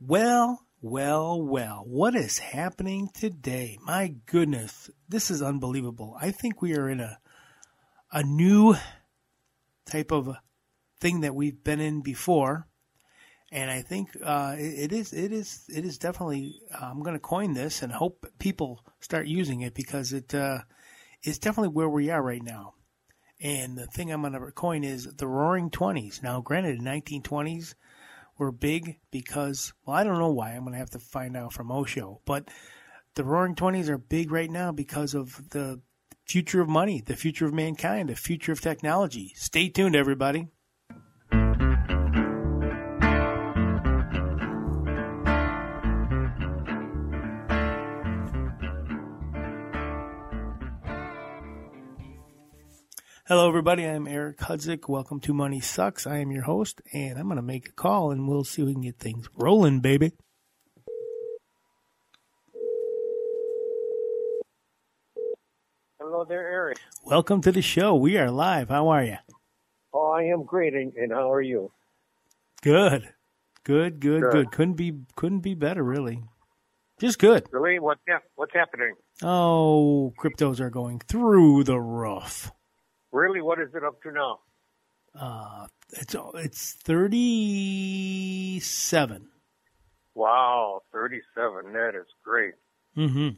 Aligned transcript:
Well, 0.00 0.60
well, 0.82 1.40
well, 1.40 1.84
what 1.86 2.16
is 2.16 2.38
happening 2.38 3.08
today? 3.14 3.78
My 3.82 4.16
goodness, 4.26 4.90
this 5.08 5.30
is 5.30 5.40
unbelievable. 5.40 6.16
I 6.20 6.32
think 6.32 6.60
we 6.60 6.76
are 6.76 6.88
in 6.90 7.00
a 7.00 7.18
a 8.12 8.22
new 8.22 8.74
type 9.86 10.12
of 10.12 10.36
thing 11.00 11.20
that 11.20 11.34
we've 11.34 11.62
been 11.62 11.80
in 11.80 12.02
before, 12.02 12.66
and 13.52 13.70
I 13.70 13.82
think 13.82 14.10
uh, 14.22 14.56
it, 14.58 14.90
it 14.90 14.92
is 14.92 15.12
it 15.12 15.32
is 15.32 15.64
it 15.68 15.84
is 15.84 15.96
definitely. 15.98 16.60
Uh, 16.74 16.86
I'm 16.86 17.02
going 17.02 17.14
to 17.14 17.20
coin 17.20 17.54
this 17.54 17.80
and 17.82 17.92
hope 17.92 18.26
people 18.40 18.84
start 19.00 19.28
using 19.28 19.60
it 19.60 19.74
because 19.74 20.12
it 20.12 20.34
uh, 20.34 20.58
is 21.22 21.38
definitely 21.38 21.72
where 21.72 21.88
we 21.88 22.10
are 22.10 22.22
right 22.22 22.42
now. 22.42 22.74
And 23.40 23.78
the 23.78 23.86
thing 23.86 24.10
I'm 24.10 24.22
going 24.22 24.32
to 24.32 24.50
coin 24.52 24.82
is 24.82 25.06
the 25.16 25.28
Roaring 25.28 25.70
Twenties. 25.70 26.20
Now, 26.22 26.40
granted, 26.40 26.78
in 26.78 26.84
1920s 26.84 27.74
were 28.38 28.52
big 28.52 28.98
because, 29.10 29.72
well, 29.84 29.96
I 29.96 30.04
don't 30.04 30.18
know 30.18 30.32
why. 30.32 30.50
I'm 30.50 30.62
going 30.62 30.72
to 30.72 30.78
have 30.78 30.90
to 30.90 30.98
find 30.98 31.36
out 31.36 31.52
from 31.52 31.70
Osho. 31.70 32.20
But 32.24 32.48
the 33.14 33.24
Roaring 33.24 33.54
Twenties 33.54 33.88
are 33.88 33.98
big 33.98 34.30
right 34.30 34.50
now 34.50 34.72
because 34.72 35.14
of 35.14 35.50
the 35.50 35.80
future 36.26 36.60
of 36.60 36.68
money, 36.68 37.02
the 37.04 37.16
future 37.16 37.46
of 37.46 37.54
mankind, 37.54 38.08
the 38.08 38.16
future 38.16 38.52
of 38.52 38.60
technology. 38.60 39.32
Stay 39.36 39.68
tuned, 39.68 39.94
everybody. 39.94 40.48
Hello, 53.26 53.48
everybody. 53.48 53.84
I'm 53.86 54.06
Eric 54.06 54.38
Hudzik. 54.38 54.88
Welcome 54.88 55.18
to 55.20 55.32
Money 55.34 55.60
Sucks. 55.60 56.06
I 56.06 56.18
am 56.18 56.30
your 56.30 56.42
host, 56.42 56.82
and 56.92 57.18
I'm 57.18 57.26
going 57.26 57.36
to 57.36 57.42
make 57.42 57.68
a 57.68 57.72
call, 57.72 58.10
and 58.10 58.28
we'll 58.28 58.44
see 58.44 58.62
if 58.62 58.66
we 58.66 58.72
can 58.74 58.82
get 58.82 58.98
things 58.98 59.28
rolling, 59.34 59.80
baby. 59.80 60.12
Hello 66.00 66.24
there, 66.24 66.46
Eric. 66.46 66.78
Welcome 67.04 67.40
to 67.42 67.52
the 67.52 67.62
show. 67.62 67.94
We 67.94 68.18
are 68.18 68.30
live. 68.30 68.68
How 68.68 68.88
are 68.88 69.04
you? 69.04 69.16
Oh, 69.92 70.10
I 70.12 70.24
am 70.24 70.44
great, 70.44 70.74
and, 70.74 70.92
and 70.94 71.12
how 71.12 71.32
are 71.32 71.40
you? 71.40 71.70
Good, 72.62 73.08
good, 73.64 74.00
good, 74.00 74.22
Good. 74.22 74.32
good. 74.32 74.50
Couldn't 74.52 74.74
be 74.74 74.92
couldn't 75.16 75.40
be 75.40 75.54
better, 75.54 75.82
really. 75.82 76.22
Just 77.00 77.18
good. 77.18 77.46
Really? 77.50 77.78
What? 77.78 77.98
hap- 78.08 78.24
What's 78.36 78.54
happening? 78.54 78.94
Oh, 79.22 80.12
cryptos 80.18 80.60
are 80.60 80.70
going 80.70 81.00
through 81.00 81.64
the 81.64 81.78
roof. 81.78 82.50
Really? 83.14 83.40
What 83.40 83.60
is 83.60 83.68
it 83.74 83.84
up 83.84 84.02
to 84.02 84.10
now? 84.10 84.40
Uh, 85.14 85.68
it's 85.92 86.16
it's 86.34 86.72
thirty 86.82 88.58
seven. 88.58 89.28
Wow, 90.16 90.82
thirty-seven. 90.92 91.72
That 91.72 91.92
is 91.94 92.06
great. 92.24 92.54
Mm-hmm. 92.96 93.28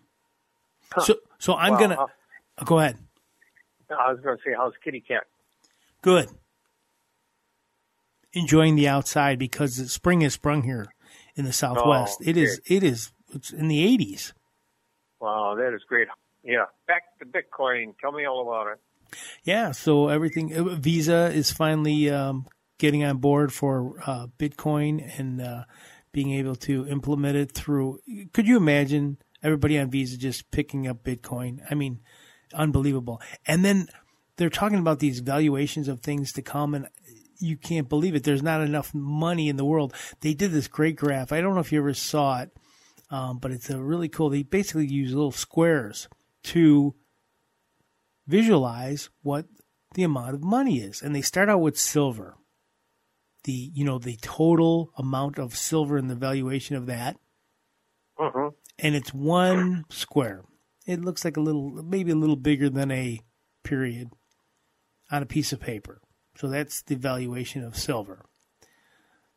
Huh. 0.93 1.01
So 1.03 1.17
so 1.39 1.55
I'm 1.55 1.75
Wow. 1.75 1.79
gonna 1.79 1.95
uh, 2.01 2.65
go 2.65 2.79
ahead. 2.79 2.97
I 3.91 4.11
was 4.11 4.21
going 4.21 4.37
to 4.37 4.43
say, 4.43 4.51
how's 4.57 4.73
Kitty 4.83 5.01
Cat? 5.01 5.25
Good. 6.03 6.29
Enjoying 8.33 8.75
the 8.77 8.89
outside 8.89 9.39
because 9.39 9.77
the 9.77 9.89
spring 9.89 10.23
has 10.23 10.33
sprung 10.35 10.63
here 10.63 10.87
in 11.37 11.45
the 11.45 11.53
Southwest. 11.53 12.19
It 12.27 12.37
is. 12.37 12.61
It 12.67 12.83
is. 12.83 13.13
It's 13.35 13.53
in 13.53 13.69
the 13.69 13.85
eighties. 13.85 14.33
Wow, 15.21 15.55
that 15.57 15.75
is 15.75 15.83
great. 15.87 16.09
Yeah. 16.43 16.65
Back 16.89 17.03
to 17.21 17.27
Bitcoin. 17.27 17.95
Tell 18.01 18.13
me 18.13 18.25
all 18.27 18.43
about 18.43 18.73
it. 18.73 18.79
Yeah. 19.45 19.73
So 19.73 20.09
everything. 20.09 20.57
uh, 20.57 20.75
Visa 20.75 21.31
is 21.33 21.51
finally 21.51 22.11
um, 22.11 22.47
getting 22.79 23.05
on 23.05 23.19
board 23.19 23.53
for 23.53 24.01
uh, 24.07 24.27
Bitcoin 24.39 25.19
and 25.19 25.41
uh, 25.41 25.65
being 26.13 26.33
able 26.33 26.57
to 26.57 26.87
implement 26.89 27.37
it 27.37 27.53
through. 27.53 28.01
Could 28.33 28.47
you 28.47 28.57
imagine 28.57 29.19
everybody 29.43 29.79
on 29.79 29.91
Visa 29.91 30.17
just 30.17 30.51
picking 30.51 30.87
up 30.87 31.05
Bitcoin? 31.05 31.61
I 31.71 31.75
mean, 31.75 32.01
unbelievable. 32.55 33.21
And 33.47 33.65
then 33.65 33.89
they're 34.37 34.51
talking 34.51 34.79
about 34.79 34.99
these 34.99 35.21
valuations 35.21 35.89
of 35.89 36.01
things 36.01 36.33
to 36.33 36.43
come, 36.43 36.75
and 36.75 36.89
you 37.39 37.57
can't 37.57 37.89
believe 37.89 38.15
it. 38.15 38.25
There's 38.25 38.43
not 38.43 38.61
enough 38.61 38.95
money 38.95 39.49
in 39.49 39.57
the 39.57 39.65
world. 39.65 39.95
They 40.21 40.35
did 40.35 40.53
this 40.53 40.69
great 40.69 40.97
graph. 40.97 41.33
I 41.33 41.41
don't 41.41 41.55
know 41.55 41.61
if 41.61 41.73
you 41.73 41.79
ever 41.79 41.95
saw 41.95 42.41
it, 42.41 42.51
um, 43.11 43.39
but 43.39 43.51
it's 43.51 43.71
a 43.71 43.83
really 43.83 44.09
cool. 44.09 44.31
They 44.31 44.43
basically 44.43 44.87
use 44.87 45.15
little 45.15 45.33
squares 45.33 46.09
to 46.45 46.95
visualize 48.27 49.11
what 49.23 49.47
the 49.95 50.03
amount 50.03 50.35
of 50.35 50.43
money 50.43 50.79
is, 50.81 51.03
and 51.03 51.15
they 51.15 51.23
start 51.23 51.49
out 51.49 51.61
with 51.61 51.79
silver. 51.79 52.37
The 53.45 53.71
you 53.75 53.85
know 53.85 53.99
the 53.99 54.17
total 54.21 54.91
amount 54.99 55.39
of 55.39 55.57
silver 55.57 55.97
and 55.97 56.11
the 56.11 56.15
valuation 56.17 56.77
of 56.77 56.87
that, 56.87 57.17
Mm-hmm. 58.19 58.49
and 58.79 58.95
it's 58.95 59.13
one 59.15 59.85
square. 59.91 60.43
It 60.87 61.01
looks 61.03 61.25
like 61.25 61.37
a 61.37 61.41
little, 61.41 61.71
maybe 61.83 62.13
a 62.13 62.17
little 62.17 62.37
bigger 62.37 62.71
than 62.71 62.91
a 62.91 63.21
period 63.63 64.09
on 65.11 65.23
a 65.23 65.27
piece 65.27 65.53
of 65.53 65.61
paper. 65.61 66.01
So 66.37 66.49
that's 66.49 66.83
the 66.83 66.95
valuation 66.95 67.63
of 67.65 67.77
silver. 67.77 68.25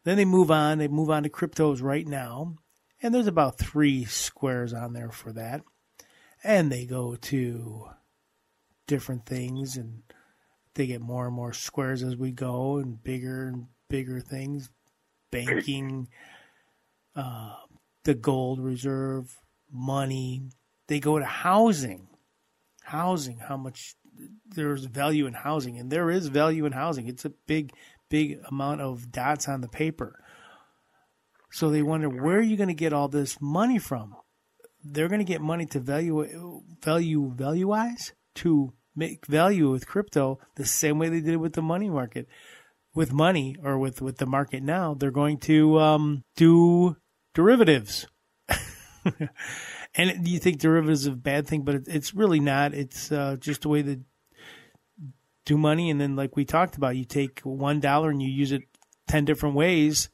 Then 0.06 0.18
they 0.18 0.26
move 0.26 0.50
on. 0.52 0.78
They 0.78 0.88
move 0.88 1.10
on 1.10 1.24
to 1.24 1.30
cryptos 1.30 1.82
right 1.82 2.08
now, 2.08 2.56
and 3.02 3.14
there's 3.14 3.28
about 3.28 3.58
three 3.58 4.06
squares 4.06 4.74
on 4.74 4.94
there 4.94 5.12
for 5.12 5.34
that. 5.34 5.62
And 6.44 6.72
they 6.72 6.86
go 6.86 7.16
to 7.16 7.90
different 8.90 9.26
things, 9.26 9.78
and 9.78 10.02
they 10.74 10.88
get 10.88 11.00
more 11.00 11.28
and 11.28 11.36
more 11.36 11.54
squares 11.54 12.02
as 12.02 12.18
we 12.18 12.32
go, 12.32 12.78
and 12.78 13.02
bigger 13.04 13.48
and 13.48 13.68
bigger 13.88 14.20
things. 14.20 14.70
Banking, 15.32 16.08
uh, 17.16 17.54
the 18.04 18.16
gold 18.16 18.60
reserve, 18.60 19.38
money. 19.72 20.50
They 20.88 21.00
go 21.00 21.20
to 21.20 21.26
housing. 21.26 22.08
Housing, 22.84 23.38
how 23.38 23.58
much 23.58 23.96
there's 24.48 24.86
value 24.86 25.28
in 25.28 25.34
housing, 25.34 25.78
and 25.78 25.92
there 25.92 26.10
is 26.10 26.28
value 26.28 26.66
in 26.66 26.72
housing. 26.72 27.08
It's 27.08 27.26
a 27.26 27.34
big, 27.46 27.72
big 28.10 28.40
amount 28.50 28.82
of 28.82 29.12
dots 29.12 29.48
on 29.48 29.62
the 29.62 29.68
paper. 29.68 30.20
So 31.52 31.70
they 31.70 31.84
wonder 31.84 32.10
where 32.10 32.40
are 32.40 32.42
you 32.42 32.58
going 32.58 32.70
to 32.70 32.74
get 32.74 32.92
all 32.92 33.08
this 33.08 33.40
money 33.40 33.78
from? 33.78 34.16
They're 34.84 35.08
going 35.08 35.20
to 35.20 35.26
get 35.26 35.42
money 35.42 35.68
to 35.68 35.80
value, 35.80 36.64
value, 36.82 37.32
valueize 37.36 38.14
to 38.36 38.74
make 38.96 39.26
value 39.26 39.72
with 39.72 39.88
crypto 39.88 40.40
the 40.56 40.66
same 40.66 41.00
way 41.00 41.10
they 41.10 41.22
did 41.22 41.38
with 41.38 41.54
the 41.54 41.62
money 41.62 41.90
market. 41.90 42.28
With 42.96 43.14
money 43.14 43.56
or 43.64 43.78
with 43.78 44.02
with 44.02 44.18
the 44.18 44.26
market 44.26 44.64
now, 44.64 44.96
they're 44.96 45.12
going 45.12 45.38
to 45.42 45.80
um, 45.80 46.24
do 46.36 46.98
derivatives. 47.36 48.08
and 49.96 50.28
you 50.28 50.40
think 50.40 50.60
derivatives 50.60 51.02
is 51.02 51.08
a 51.08 51.12
bad 51.12 51.48
thing, 51.48 51.62
but 51.62 51.76
it, 51.76 51.88
it's 51.88 52.14
really 52.14 52.40
not. 52.40 52.74
It's 52.74 53.12
uh, 53.12 53.38
just 53.40 53.66
a 53.66 53.70
way 53.70 53.84
to 53.84 54.00
do 55.46 55.58
money. 55.58 55.90
And 55.90 56.02
then, 56.02 56.16
like 56.16 56.36
we 56.36 56.46
talked 56.46 56.78
about, 56.78 56.98
you 56.98 57.06
take 57.06 57.42
one 57.42 57.80
dollar 57.80 58.10
and 58.10 58.22
you 58.22 58.30
use 58.30 58.52
it 58.52 58.64
ten 59.08 59.26
different 59.26 59.56
ways, 59.56 60.10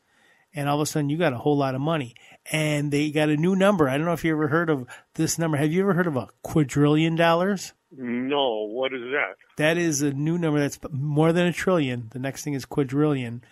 and 0.53 0.67
all 0.67 0.75
of 0.75 0.81
a 0.81 0.85
sudden 0.85 1.09
you 1.09 1.17
got 1.17 1.33
a 1.33 1.37
whole 1.37 1.57
lot 1.57 1.75
of 1.75 1.81
money. 1.81 2.15
And 2.51 2.91
they 2.91 3.09
got 3.09 3.29
a 3.29 3.37
new 3.37 3.55
number. 3.55 3.89
I 3.89 3.97
don't 3.97 4.05
know 4.05 4.13
if 4.13 4.23
you 4.23 4.31
ever 4.31 4.49
heard 4.49 4.69
of 4.69 4.87
this 5.15 5.39
number. 5.39 5.57
Have 5.57 5.71
you 5.71 5.81
ever 5.81 5.93
heard 5.93 6.07
of 6.07 6.15
a 6.15 6.27
quadrillion 6.43 7.15
dollars? 7.15 7.73
No, 7.97 8.67
what 8.67 8.93
is 8.93 9.01
that? 9.01 9.35
That 9.57 9.77
is 9.77 10.01
a 10.01 10.11
new 10.11 10.37
number. 10.37 10.59
That's 10.59 10.79
more 10.91 11.31
than 11.31 11.47
a 11.47 11.53
trillion. 11.53 12.09
The 12.11 12.19
next 12.19 12.43
thing 12.43 12.53
is 12.53 12.65
quadrillion. 12.65 13.43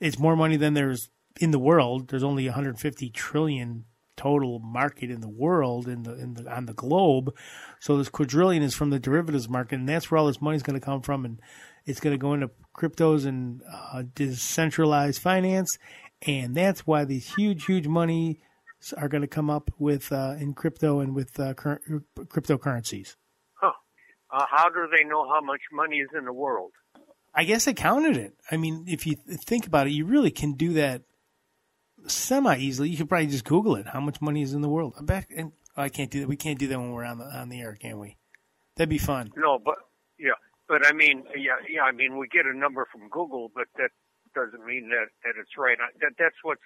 It's 0.00 0.18
more 0.18 0.36
money 0.36 0.56
than 0.56 0.74
there's 0.74 1.10
in 1.40 1.50
the 1.50 1.58
world. 1.58 2.08
There's 2.08 2.24
only 2.24 2.46
150 2.46 3.10
trillion 3.10 3.84
total 4.16 4.58
market 4.58 5.10
in 5.10 5.20
the 5.20 5.28
world 5.28 5.88
in 5.88 6.02
the 6.02 6.14
in 6.14 6.34
the 6.34 6.52
on 6.52 6.66
the 6.66 6.74
globe. 6.74 7.34
So 7.80 7.96
this 7.96 8.08
quadrillion 8.08 8.62
is 8.62 8.74
from 8.74 8.90
the 8.90 8.98
derivatives 8.98 9.48
market, 9.48 9.76
and 9.76 9.88
that's 9.88 10.10
where 10.10 10.18
all 10.18 10.26
this 10.26 10.42
money 10.42 10.56
is 10.56 10.62
going 10.62 10.78
to 10.78 10.84
come 10.84 11.02
from, 11.02 11.24
and 11.24 11.40
it's 11.86 12.00
going 12.00 12.14
to 12.14 12.18
go 12.18 12.34
into 12.34 12.50
cryptos 12.76 13.26
and 13.26 13.62
uh, 13.70 14.02
decentralized 14.14 15.20
finance, 15.20 15.78
and 16.22 16.54
that's 16.54 16.86
why 16.86 17.04
these 17.04 17.34
huge, 17.34 17.64
huge 17.66 17.86
money 17.86 18.40
are 18.96 19.08
going 19.08 19.22
to 19.22 19.28
come 19.28 19.50
up 19.50 19.70
with 19.78 20.12
uh, 20.12 20.34
in 20.38 20.54
crypto 20.54 21.00
and 21.00 21.14
with 21.14 21.38
uh, 21.38 21.54
cur- 21.54 21.80
cryptocurrencies. 22.18 23.16
Uh, 24.32 24.46
how 24.50 24.68
do 24.68 24.88
they 24.96 25.04
know 25.04 25.28
how 25.28 25.40
much 25.40 25.60
money 25.72 25.98
is 25.98 26.08
in 26.16 26.24
the 26.24 26.32
world? 26.32 26.72
I 27.34 27.44
guess 27.44 27.64
they 27.66 27.74
counted 27.74 28.16
it. 28.16 28.32
I 28.50 28.56
mean, 28.56 28.84
if 28.88 29.06
you 29.06 29.16
th- 29.16 29.40
think 29.40 29.66
about 29.66 29.86
it, 29.86 29.90
you 29.90 30.04
really 30.06 30.30
can 30.30 30.52
do 30.54 30.72
that 30.74 31.02
semi 32.06 32.56
easily. 32.58 32.88
You 32.90 32.96
could 32.96 33.08
probably 33.08 33.26
just 33.28 33.44
Google 33.44 33.76
it. 33.76 33.86
How 33.86 34.00
much 34.00 34.20
money 34.20 34.42
is 34.42 34.54
in 34.54 34.60
the 34.62 34.68
world? 34.68 34.94
I 34.98 35.02
bet. 35.02 35.26
And 35.34 35.52
oh, 35.76 35.82
I 35.82 35.88
can't 35.88 36.10
do 36.10 36.20
that. 36.20 36.28
We 36.28 36.36
can't 36.36 36.58
do 36.58 36.66
that 36.68 36.78
when 36.78 36.92
we're 36.92 37.04
on 37.04 37.18
the 37.18 37.24
on 37.24 37.48
the 37.48 37.60
air, 37.60 37.76
can 37.80 37.98
we? 37.98 38.16
That'd 38.76 38.88
be 38.88 38.98
fun. 38.98 39.32
No, 39.36 39.58
but 39.58 39.76
yeah, 40.18 40.30
but 40.68 40.86
I 40.86 40.92
mean, 40.92 41.24
yeah, 41.36 41.56
yeah. 41.68 41.82
I 41.82 41.92
mean, 41.92 42.16
we 42.18 42.28
get 42.28 42.46
a 42.46 42.56
number 42.56 42.86
from 42.90 43.08
Google, 43.08 43.50
but 43.54 43.66
that 43.76 43.90
doesn't 44.34 44.64
mean 44.64 44.88
that 44.90 45.08
that 45.24 45.34
it's 45.40 45.56
right. 45.58 45.76
I- 45.80 45.92
That 46.00 46.12
that's 46.18 46.36
what's 46.42 46.62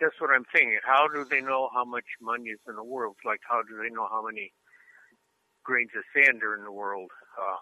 that's 0.00 0.14
what 0.20 0.30
I'm 0.30 0.44
thinking. 0.52 0.78
How 0.84 1.08
do 1.08 1.24
they 1.24 1.40
know 1.40 1.68
how 1.72 1.84
much 1.84 2.04
money 2.20 2.50
is 2.50 2.60
in 2.68 2.76
the 2.76 2.84
world? 2.84 3.16
Like, 3.24 3.40
how 3.48 3.62
do 3.62 3.76
they 3.82 3.88
know 3.94 4.06
how 4.10 4.24
many 4.26 4.52
grains 5.66 5.90
of 5.98 6.06
sand 6.14 6.46
are 6.46 6.54
in 6.54 6.62
the 6.62 6.70
world? 6.70 7.10
Uh, 7.34 7.58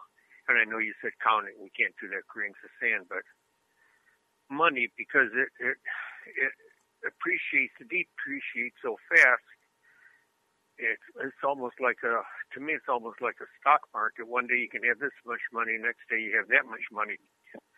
and 0.46 0.60
I 0.60 0.68
know 0.68 0.76
you 0.76 0.92
said 1.00 1.16
counting. 1.24 1.56
We 1.56 1.72
can't 1.72 1.96
do 1.96 2.12
that 2.12 2.28
grains 2.28 2.60
of 2.60 2.68
sand, 2.76 3.08
but 3.08 3.24
money 4.52 4.92
because 4.92 5.32
it 5.32 5.48
it, 5.56 5.80
it 6.36 6.52
appreciates, 7.08 7.72
depreciates 7.80 8.76
so 8.84 9.00
fast. 9.08 9.48
It's 10.76 11.06
it's 11.22 11.42
almost 11.46 11.80
like 11.80 12.04
a 12.04 12.20
to 12.52 12.58
me 12.60 12.76
it's 12.76 12.92
almost 12.92 13.24
like 13.24 13.40
a 13.40 13.48
stock 13.56 13.88
market. 13.96 14.28
One 14.28 14.44
day 14.44 14.60
you 14.60 14.68
can 14.68 14.84
have 14.84 15.00
this 15.00 15.16
much 15.24 15.40
money, 15.48 15.80
next 15.80 16.04
day 16.10 16.20
you 16.20 16.36
have 16.36 16.52
that 16.52 16.68
much 16.68 16.84
money. 16.92 17.16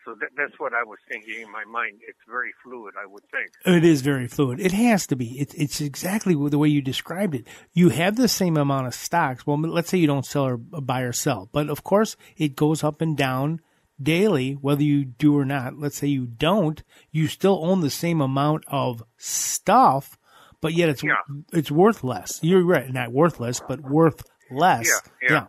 So 0.07 0.15
that, 0.21 0.29
that's 0.37 0.57
what 0.57 0.71
I 0.73 0.83
was 0.85 0.99
thinking 1.09 1.41
in 1.41 1.51
my 1.51 1.65
mind. 1.65 1.99
It's 2.07 2.17
very 2.29 2.53
fluid, 2.63 2.93
I 2.97 3.05
would 3.05 3.23
think. 3.29 3.49
It 3.65 3.83
is 3.83 3.99
very 3.99 4.29
fluid. 4.29 4.57
It 4.61 4.71
has 4.71 5.05
to 5.07 5.17
be. 5.17 5.37
It's 5.37 5.53
it's 5.55 5.81
exactly 5.81 6.33
the 6.33 6.57
way 6.57 6.69
you 6.69 6.81
described 6.81 7.35
it. 7.35 7.45
You 7.73 7.89
have 7.89 8.15
the 8.15 8.29
same 8.29 8.55
amount 8.55 8.87
of 8.87 8.93
stocks. 8.93 9.45
Well, 9.45 9.59
let's 9.59 9.89
say 9.89 9.97
you 9.97 10.07
don't 10.07 10.25
sell 10.25 10.45
or 10.45 10.55
buy 10.55 11.01
or 11.01 11.11
sell, 11.11 11.49
but 11.51 11.69
of 11.69 11.83
course 11.83 12.15
it 12.37 12.55
goes 12.55 12.85
up 12.85 13.01
and 13.01 13.17
down 13.17 13.59
daily, 14.01 14.53
whether 14.53 14.81
you 14.83 15.03
do 15.03 15.37
or 15.37 15.43
not. 15.43 15.77
Let's 15.77 15.97
say 15.97 16.07
you 16.07 16.25
don't, 16.25 16.81
you 17.11 17.27
still 17.27 17.59
own 17.65 17.81
the 17.81 17.89
same 17.89 18.21
amount 18.21 18.63
of 18.69 19.03
stuff, 19.17 20.17
but 20.61 20.73
yet 20.73 20.87
it's 20.87 21.03
Yeah. 21.03 21.15
it's 21.51 21.69
worth 21.69 22.01
less. 22.01 22.39
You're 22.41 22.63
right, 22.63 22.89
not 22.93 23.11
worthless, 23.11 23.61
but 23.67 23.81
worth 23.81 24.23
less. 24.49 24.87
Yeah, 24.87 25.11
yeah, 25.29 25.33
yeah. 25.33 25.47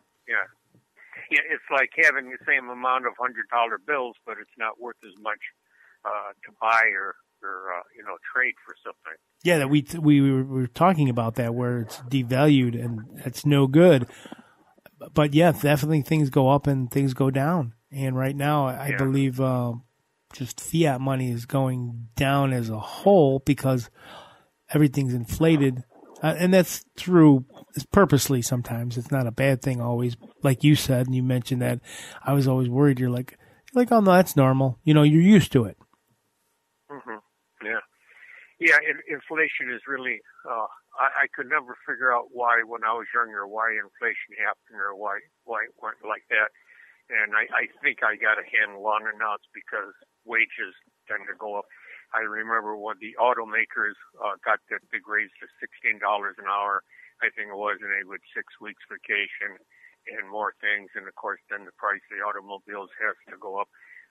Yeah, 1.31 1.41
it's 1.51 1.65
like 1.71 1.91
having 1.97 2.31
the 2.31 2.39
same 2.47 2.69
amount 2.69 3.07
of 3.07 3.13
hundred 3.21 3.47
dollar 3.51 3.79
bills, 3.87 4.17
but 4.27 4.37
it's 4.41 4.57
not 4.59 4.81
worth 4.81 4.97
as 5.05 5.13
much 5.21 5.41
uh, 6.05 6.33
to 6.47 6.53
buy 6.61 6.83
or 6.95 7.15
or 7.43 7.73
uh, 7.79 7.83
you 7.97 8.03
know 8.03 8.17
trade 8.35 8.55
for 8.65 8.75
something. 8.83 9.19
Yeah, 9.45 9.59
that 9.59 9.69
we 9.69 9.87
we 10.01 10.21
were, 10.21 10.45
we 10.45 10.61
were 10.63 10.67
talking 10.67 11.09
about 11.09 11.37
that 11.37 11.55
where 11.55 11.81
it's 11.81 11.99
devalued 11.99 12.75
and 12.83 13.01
it's 13.25 13.47
no 13.47 13.67
good. 13.67 14.07
But 15.15 15.33
yeah, 15.35 15.53
definitely 15.53 16.03
things 16.03 16.29
go 16.31 16.49
up 16.49 16.67
and 16.67 16.91
things 16.91 17.15
go 17.15 17.31
down. 17.31 17.75
And 17.93 18.17
right 18.17 18.35
now, 18.35 18.67
I 18.67 18.89
Yeah. 18.89 18.97
believe 18.99 19.41
uh, 19.41 19.75
just 20.33 20.61
fiat 20.61 21.01
money 21.01 21.31
is 21.31 21.47
going 21.47 22.09
down 22.17 22.53
as 22.53 22.69
a 22.69 22.81
whole 22.81 23.39
because 23.47 23.91
everything's 24.75 25.15
inflated, 25.15 25.85
uh, 26.23 26.35
and 26.39 26.53
that's 26.53 26.85
through 26.97 27.47
it's 27.79 27.87
purposely. 27.87 28.43
Sometimes 28.43 28.99
it's 28.99 29.13
not 29.13 29.29
a 29.29 29.31
bad 29.31 29.63
thing 29.63 29.81
always. 29.81 30.17
Like 30.43 30.65
you 30.65 30.75
said, 30.75 31.07
and 31.07 31.15
you 31.15 31.23
mentioned 31.23 31.63
that 31.63 31.79
I 32.27 32.33
was 32.35 32.49
always 32.49 32.69
worried. 32.69 32.99
You're 32.99 33.15
like, 33.15 33.39
you're 33.71 33.83
like, 33.83 33.93
oh 33.93 34.01
no, 34.01 34.11
that's 34.11 34.35
normal. 34.35 34.79
You 34.83 34.95
know, 34.95 35.05
you're 35.07 35.23
used 35.23 35.53
to 35.53 35.65
it. 35.65 35.79
hmm 36.91 37.23
Yeah, 37.63 37.87
yeah. 38.59 38.83
In, 38.83 38.99
inflation 39.07 39.71
is 39.71 39.87
really. 39.87 40.19
Uh, 40.43 40.67
I, 40.99 41.07
I 41.23 41.27
could 41.31 41.47
never 41.47 41.79
figure 41.87 42.11
out 42.11 42.35
why, 42.35 42.67
when 42.67 42.83
I 42.83 42.91
was 42.91 43.07
younger, 43.15 43.47
why 43.47 43.71
inflation 43.71 44.35
happened 44.43 44.83
or 44.83 44.99
why 44.99 45.23
why 45.47 45.63
it 45.71 45.75
went 45.79 46.03
like 46.03 46.27
that. 46.35 46.51
And 47.09 47.33
I, 47.39 47.47
I 47.55 47.65
think 47.81 48.03
I 48.03 48.19
got 48.19 48.37
a 48.37 48.45
handle 48.45 48.85
on 48.91 49.07
it 49.07 49.15
now. 49.17 49.39
It's 49.39 49.49
because 49.55 49.95
wages 50.27 50.75
tend 51.07 51.25
to 51.31 51.39
go 51.39 51.57
up. 51.57 51.71
I 52.13 52.27
remember 52.27 52.75
when 52.75 52.99
the 53.01 53.15
automakers 53.21 53.97
uh, 54.19 54.37
got 54.45 54.59
that 54.69 54.83
big 54.91 55.07
raise 55.07 55.31
to 55.39 55.47
sixteen 55.63 56.03
dollars 56.03 56.37
an 56.43 56.51
hour. 56.51 56.83
I 57.23 57.31
think 57.35 57.50
it 57.50 57.59
was, 57.59 57.82
and 57.82 57.91
they 57.91 58.06
would 58.06 58.23
six 58.31 58.47
weeks 58.62 58.82
vacation 58.87 59.59
and 60.06 60.31
more 60.31 60.55
things. 60.62 60.94
And 60.94 61.06
of 61.06 61.15
course, 61.19 61.43
then 61.50 61.67
the 61.67 61.75
price 61.76 62.03
of 62.09 62.17
the 62.17 62.25
automobiles 62.25 62.91
has 63.03 63.19
to 63.29 63.37
go 63.37 63.59
up. 63.59 63.69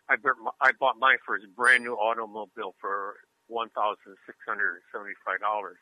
I 0.10 0.16
bought 0.16 0.40
my, 0.40 0.54
I 0.62 0.72
bought 0.76 1.00
my 1.00 1.16
first 1.26 1.48
brand 1.56 1.84
new 1.84 1.96
automobile 1.96 2.76
for 2.80 3.20
one 3.48 3.70
thousand 3.72 4.16
six 4.28 4.38
hundred 4.48 4.80
and 4.80 4.86
seventy 4.92 5.16
five 5.26 5.40
dollars, 5.40 5.80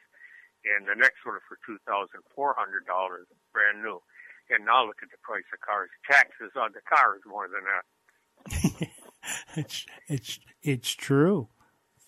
and 0.66 0.86
the 0.86 0.98
next 0.98 1.26
one 1.26 1.38
for 1.46 1.58
two 1.66 1.78
thousand 1.86 2.26
four 2.34 2.54
hundred 2.58 2.86
dollars, 2.86 3.26
brand 3.54 3.82
new. 3.82 4.02
And 4.50 4.66
now 4.66 4.86
look 4.86 5.02
at 5.02 5.10
the 5.10 5.18
price 5.26 5.46
of 5.54 5.62
cars. 5.66 5.90
Taxes 6.06 6.54
on 6.54 6.70
the 6.78 6.82
car 6.86 7.18
is 7.18 7.26
more 7.26 7.50
than 7.50 7.66
that. 7.66 7.86
it's 9.58 9.86
it's 10.08 10.40
it's 10.62 10.92
true, 10.94 11.50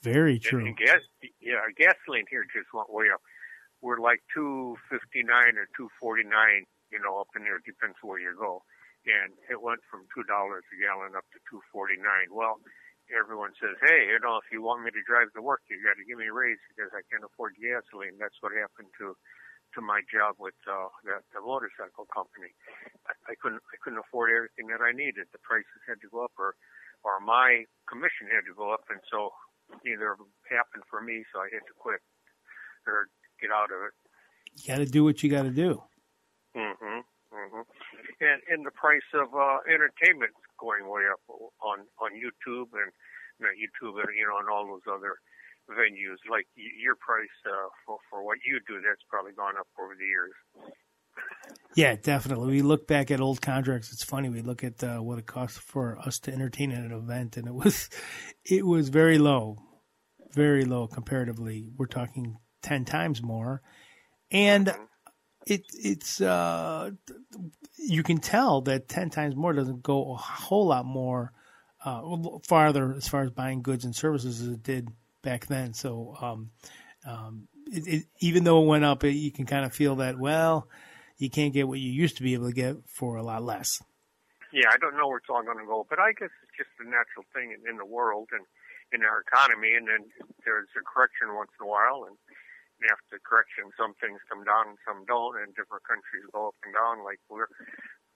very 0.02 0.38
true. 0.38 0.60
And, 0.60 0.68
and 0.70 0.78
gas, 0.78 1.02
yeah, 1.42 1.66
gasoline 1.78 2.26
here 2.30 2.46
just 2.46 2.74
went 2.74 2.94
way 2.94 3.10
up. 3.14 3.22
We're 3.82 4.02
like 4.02 4.22
two 4.34 4.78
fifty 4.90 5.22
nine 5.22 5.58
or 5.58 5.70
two 5.78 5.90
forty 6.02 6.26
nine, 6.26 6.66
you 6.92 7.00
know, 7.00 7.22
up 7.22 7.30
in 7.38 7.44
there. 7.46 7.62
Depends 7.62 7.98
where 8.02 8.20
you 8.20 8.34
go. 8.38 8.64
And 9.06 9.34
it 9.48 9.62
went 9.62 9.86
from 9.88 10.10
two 10.12 10.26
dollars 10.26 10.66
a 10.74 10.78
gallon 10.82 11.16
up 11.16 11.26
to 11.34 11.40
two 11.50 11.62
forty 11.72 11.98
nine. 11.98 12.34
Well, 12.34 12.60
everyone 13.14 13.54
says, 13.62 13.78
hey, 13.86 14.10
you 14.12 14.20
know, 14.20 14.42
if 14.42 14.50
you 14.52 14.62
want 14.66 14.84
me 14.84 14.92
to 14.92 15.04
drive 15.08 15.32
to 15.36 15.42
work, 15.46 15.62
you 15.70 15.80
got 15.86 15.96
to 15.96 16.08
give 16.08 16.20
me 16.20 16.28
a 16.28 16.36
raise 16.36 16.60
because 16.74 16.92
I 16.92 17.06
can't 17.08 17.24
afford 17.24 17.56
gasoline. 17.62 18.18
That's 18.20 18.38
what 18.42 18.56
happened 18.58 18.90
to 19.00 19.16
to 19.76 19.82
my 19.84 20.02
job 20.10 20.40
with 20.40 20.58
uh, 20.66 20.90
the, 21.04 21.20
the 21.36 21.42
motorcycle 21.44 22.08
company. 22.10 22.56
I, 23.06 23.14
I 23.32 23.34
couldn't 23.40 23.62
I 23.70 23.78
couldn't 23.84 24.02
afford 24.02 24.34
everything 24.34 24.74
that 24.74 24.82
I 24.82 24.92
needed. 24.92 25.30
The 25.32 25.44
prices 25.46 25.86
had 25.86 26.02
to 26.02 26.10
go 26.10 26.26
up, 26.26 26.34
or 26.42 26.58
or 27.06 27.22
my 27.22 27.64
commission 27.86 28.28
had 28.34 28.44
to 28.50 28.58
go 28.58 28.74
up, 28.74 28.90
and 28.90 29.00
so 29.14 29.32
neither 29.86 30.18
happened 30.50 30.84
for 30.90 31.00
me. 31.00 31.24
So 31.32 31.46
I 31.46 31.54
had 31.54 31.64
to 31.70 31.76
quit 31.78 32.02
or 32.88 33.12
get 33.42 33.52
out 33.52 33.72
of 33.72 33.80
it. 33.86 33.94
You 34.56 34.68
got 34.68 34.80
to 34.80 34.86
do 34.86 35.04
what 35.04 35.22
you 35.22 35.30
got 35.30 35.44
to 35.44 35.52
do. 35.52 35.82
Mm-hmm. 36.56 37.02
Mm-hmm. 37.34 37.66
And 38.24 38.40
and 38.50 38.66
the 38.66 38.72
price 38.72 39.06
of 39.14 39.30
uh, 39.36 39.62
entertainment 39.70 40.34
is 40.34 40.50
going 40.58 40.90
way 40.90 41.06
up 41.12 41.22
on 41.62 41.86
on 42.02 42.12
YouTube 42.18 42.74
and 42.74 42.90
not 43.40 43.54
YouTube 43.54 44.02
and 44.02 44.16
you 44.18 44.26
know 44.26 44.40
and 44.40 44.50
all 44.50 44.66
those 44.66 44.88
other 44.90 45.22
venues. 45.70 46.18
Like 46.30 46.48
your 46.56 46.96
price 46.96 47.38
uh, 47.46 47.70
for 47.86 47.98
for 48.10 48.26
what 48.26 48.40
you 48.46 48.60
do, 48.68 48.82
that's 48.82 49.04
probably 49.10 49.34
gone 49.34 49.58
up 49.60 49.68
over 49.78 49.94
the 49.94 50.06
years. 50.06 50.34
Yeah, 51.76 51.96
definitely. 51.96 52.48
We 52.48 52.62
look 52.62 52.88
back 52.88 53.12
at 53.12 53.22
old 53.22 53.42
contracts. 53.42 53.92
It's 53.92 54.04
funny. 54.04 54.30
We 54.30 54.42
look 54.42 54.64
at 54.64 54.84
uh, 54.84 54.98
what 54.98 55.20
it 55.20 55.28
cost 55.28 55.60
for 55.60 56.00
us 56.00 56.20
to 56.20 56.34
entertain 56.34 56.72
at 56.72 56.84
an 56.84 56.92
event, 56.92 57.38
and 57.38 57.48
it 57.48 57.54
was 57.54 57.90
it 58.46 58.66
was 58.66 58.90
very 58.90 59.18
low, 59.18 59.58
very 60.34 60.66
low 60.66 60.88
comparatively. 60.88 61.70
We're 61.78 61.86
talking 61.86 62.38
ten 62.62 62.86
times 62.86 63.22
more, 63.22 63.62
and 64.32 64.74
it 65.46 65.64
it's 65.74 66.22
uh, 66.22 66.92
you 67.78 68.04
can 68.04 68.18
tell 68.18 68.62
that 68.62 68.88
ten 68.88 69.10
times 69.10 69.36
more 69.36 69.54
doesn't 69.54 69.84
go 69.84 70.14
a 70.14 70.18
whole 70.18 70.68
lot 70.68 70.86
more 70.86 71.32
uh, 71.86 72.02
farther 72.48 72.94
as 72.94 73.08
far 73.08 73.24
as 73.24 73.32
buying 73.32 73.62
goods 73.62 73.86
and 73.86 73.96
services 73.96 74.42
as 74.42 74.48
it 74.50 74.64
did 74.64 74.90
back 75.22 75.48
then. 75.48 75.74
So 75.74 76.16
um, 76.22 76.52
um, 77.06 77.48
it, 77.68 77.88
it, 77.88 78.06
even 78.20 78.44
though 78.44 78.64
it 78.64 78.68
went 78.68 78.86
up, 78.86 79.04
it, 79.04 79.12
you 79.12 79.32
can 79.32 79.46
kind 79.46 79.66
of 79.66 79.74
feel 79.74 79.98
that 79.98 80.18
well 80.18 80.68
you 81.18 81.30
can't 81.30 81.54
get 81.54 81.68
what 81.68 81.80
you 81.80 81.92
used 81.92 82.18
to 82.18 82.24
be 82.24 82.34
able 82.34 82.48
to 82.48 82.54
get 82.54 82.78
for 82.86 83.18
a 83.18 83.24
lot 83.24 83.44
less. 83.44 83.82
Yeah, 84.54 84.70
I 84.72 84.78
don't 84.78 84.96
know 84.96 85.08
where 85.08 85.18
it's 85.18 85.30
all 85.30 85.44
going 85.44 85.60
to 85.60 85.66
go, 85.66 85.86
but 85.90 86.00
I 86.00 86.14
guess 86.14 86.32
it's 86.42 86.56
just 86.56 86.72
a 86.80 86.86
natural 86.86 87.26
thing 87.34 87.52
in, 87.52 87.70
in 87.70 87.78
the 87.78 87.86
world 87.86 88.30
and 88.32 88.46
in 88.94 89.04
our 89.04 89.20
economy. 89.20 89.76
And 89.76 89.88
then 89.88 90.08
there's 90.46 90.70
a 90.78 90.84
correction 90.86 91.36
once 91.36 91.52
in 91.60 91.66
a 91.66 91.70
while, 91.70 92.06
and 92.08 92.16
after 92.86 93.18
the 93.18 93.24
correction, 93.26 93.74
some 93.74 93.98
things 93.98 94.22
come 94.30 94.46
down 94.46 94.78
and 94.78 94.80
some 94.86 95.02
don't, 95.10 95.42
and 95.42 95.58
different 95.58 95.82
countries 95.90 96.30
go 96.30 96.54
up 96.54 96.60
and 96.62 96.78
down. 96.78 97.02
Like 97.02 97.18
we're 97.26 97.50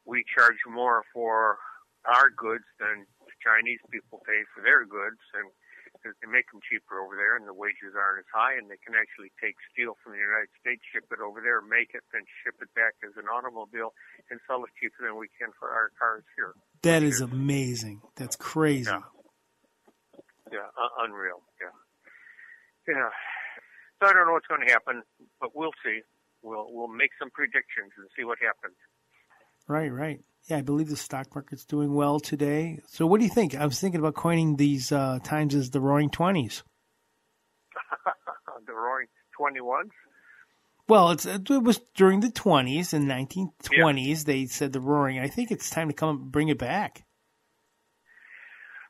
we 0.05 0.25
charge 0.25 0.57
more 0.69 1.05
for 1.13 1.57
our 2.05 2.29
goods 2.33 2.65
than 2.81 3.05
the 3.25 3.37
Chinese 3.41 3.81
people 3.93 4.21
pay 4.25 4.41
for 4.53 4.61
their 4.65 4.85
goods, 4.85 5.21
and 5.37 5.49
they 6.01 6.29
make 6.29 6.49
them 6.49 6.61
cheaper 6.65 6.97
over 6.97 7.13
there, 7.13 7.37
and 7.37 7.45
the 7.45 7.53
wages 7.53 7.93
aren't 7.93 8.25
as 8.25 8.29
high, 8.33 8.57
and 8.57 8.73
they 8.73 8.81
can 8.81 8.97
actually 8.97 9.29
take 9.37 9.53
steel 9.69 9.93
from 10.01 10.17
the 10.17 10.23
United 10.23 10.49
States, 10.57 10.81
ship 10.89 11.05
it 11.13 11.21
over 11.21 11.41
there, 11.41 11.61
make 11.61 11.93
it, 11.93 12.01
then 12.09 12.25
ship 12.41 12.57
it 12.57 12.73
back 12.73 12.97
as 13.05 13.13
an 13.21 13.29
automobile, 13.29 13.93
and 14.33 14.41
sell 14.49 14.65
it 14.65 14.73
cheaper 14.81 15.05
than 15.05 15.13
we 15.17 15.29
can 15.37 15.53
for 15.61 15.69
our 15.69 15.93
cars 16.01 16.25
here. 16.33 16.57
That 16.81 17.05
is 17.05 17.21
amazing. 17.21 18.01
That's 18.17 18.35
crazy. 18.35 18.89
Yeah, 18.89 19.05
yeah 20.49 20.69
uh, 20.73 21.05
unreal. 21.05 21.45
Yeah, 21.61 21.77
yeah. 22.89 23.13
I 24.01 24.13
don't 24.13 24.27
know 24.27 24.33
what's 24.33 24.47
going 24.47 24.65
to 24.65 24.71
happen, 24.71 25.03
but 25.39 25.55
we'll 25.55 25.75
see. 25.83 26.01
We'll 26.43 26.67
we'll 26.69 26.87
make 26.87 27.11
some 27.19 27.29
predictions 27.29 27.91
and 27.97 28.07
see 28.17 28.23
what 28.23 28.39
happens. 28.39 28.75
Right, 29.67 29.91
right. 29.91 30.19
Yeah, 30.47 30.57
I 30.57 30.61
believe 30.61 30.89
the 30.89 30.97
stock 30.97 31.33
market's 31.35 31.65
doing 31.65 31.93
well 31.93 32.19
today. 32.19 32.79
So, 32.87 33.05
what 33.05 33.19
do 33.19 33.25
you 33.25 33.31
think? 33.31 33.55
I 33.55 33.65
was 33.65 33.79
thinking 33.79 33.99
about 33.99 34.15
coining 34.15 34.55
these 34.55 34.91
uh, 34.91 35.19
times 35.23 35.53
as 35.53 35.69
the 35.69 35.79
Roaring 35.79 36.09
Twenties. 36.09 36.63
the 38.65 38.73
Roaring 38.73 39.07
Twenty 39.37 39.61
Ones. 39.61 39.91
Well, 40.87 41.11
it's 41.11 41.25
it 41.25 41.47
was 41.49 41.79
during 41.95 42.21
the 42.21 42.31
twenties 42.31 42.93
and 42.93 43.07
nineteen 43.07 43.51
twenties. 43.63 44.25
They 44.25 44.47
said 44.47 44.73
the 44.73 44.81
Roaring. 44.81 45.19
I 45.19 45.27
think 45.27 45.51
it's 45.51 45.69
time 45.69 45.89
to 45.89 45.93
come 45.93 46.09
and 46.09 46.31
bring 46.31 46.49
it 46.49 46.57
back. 46.57 47.05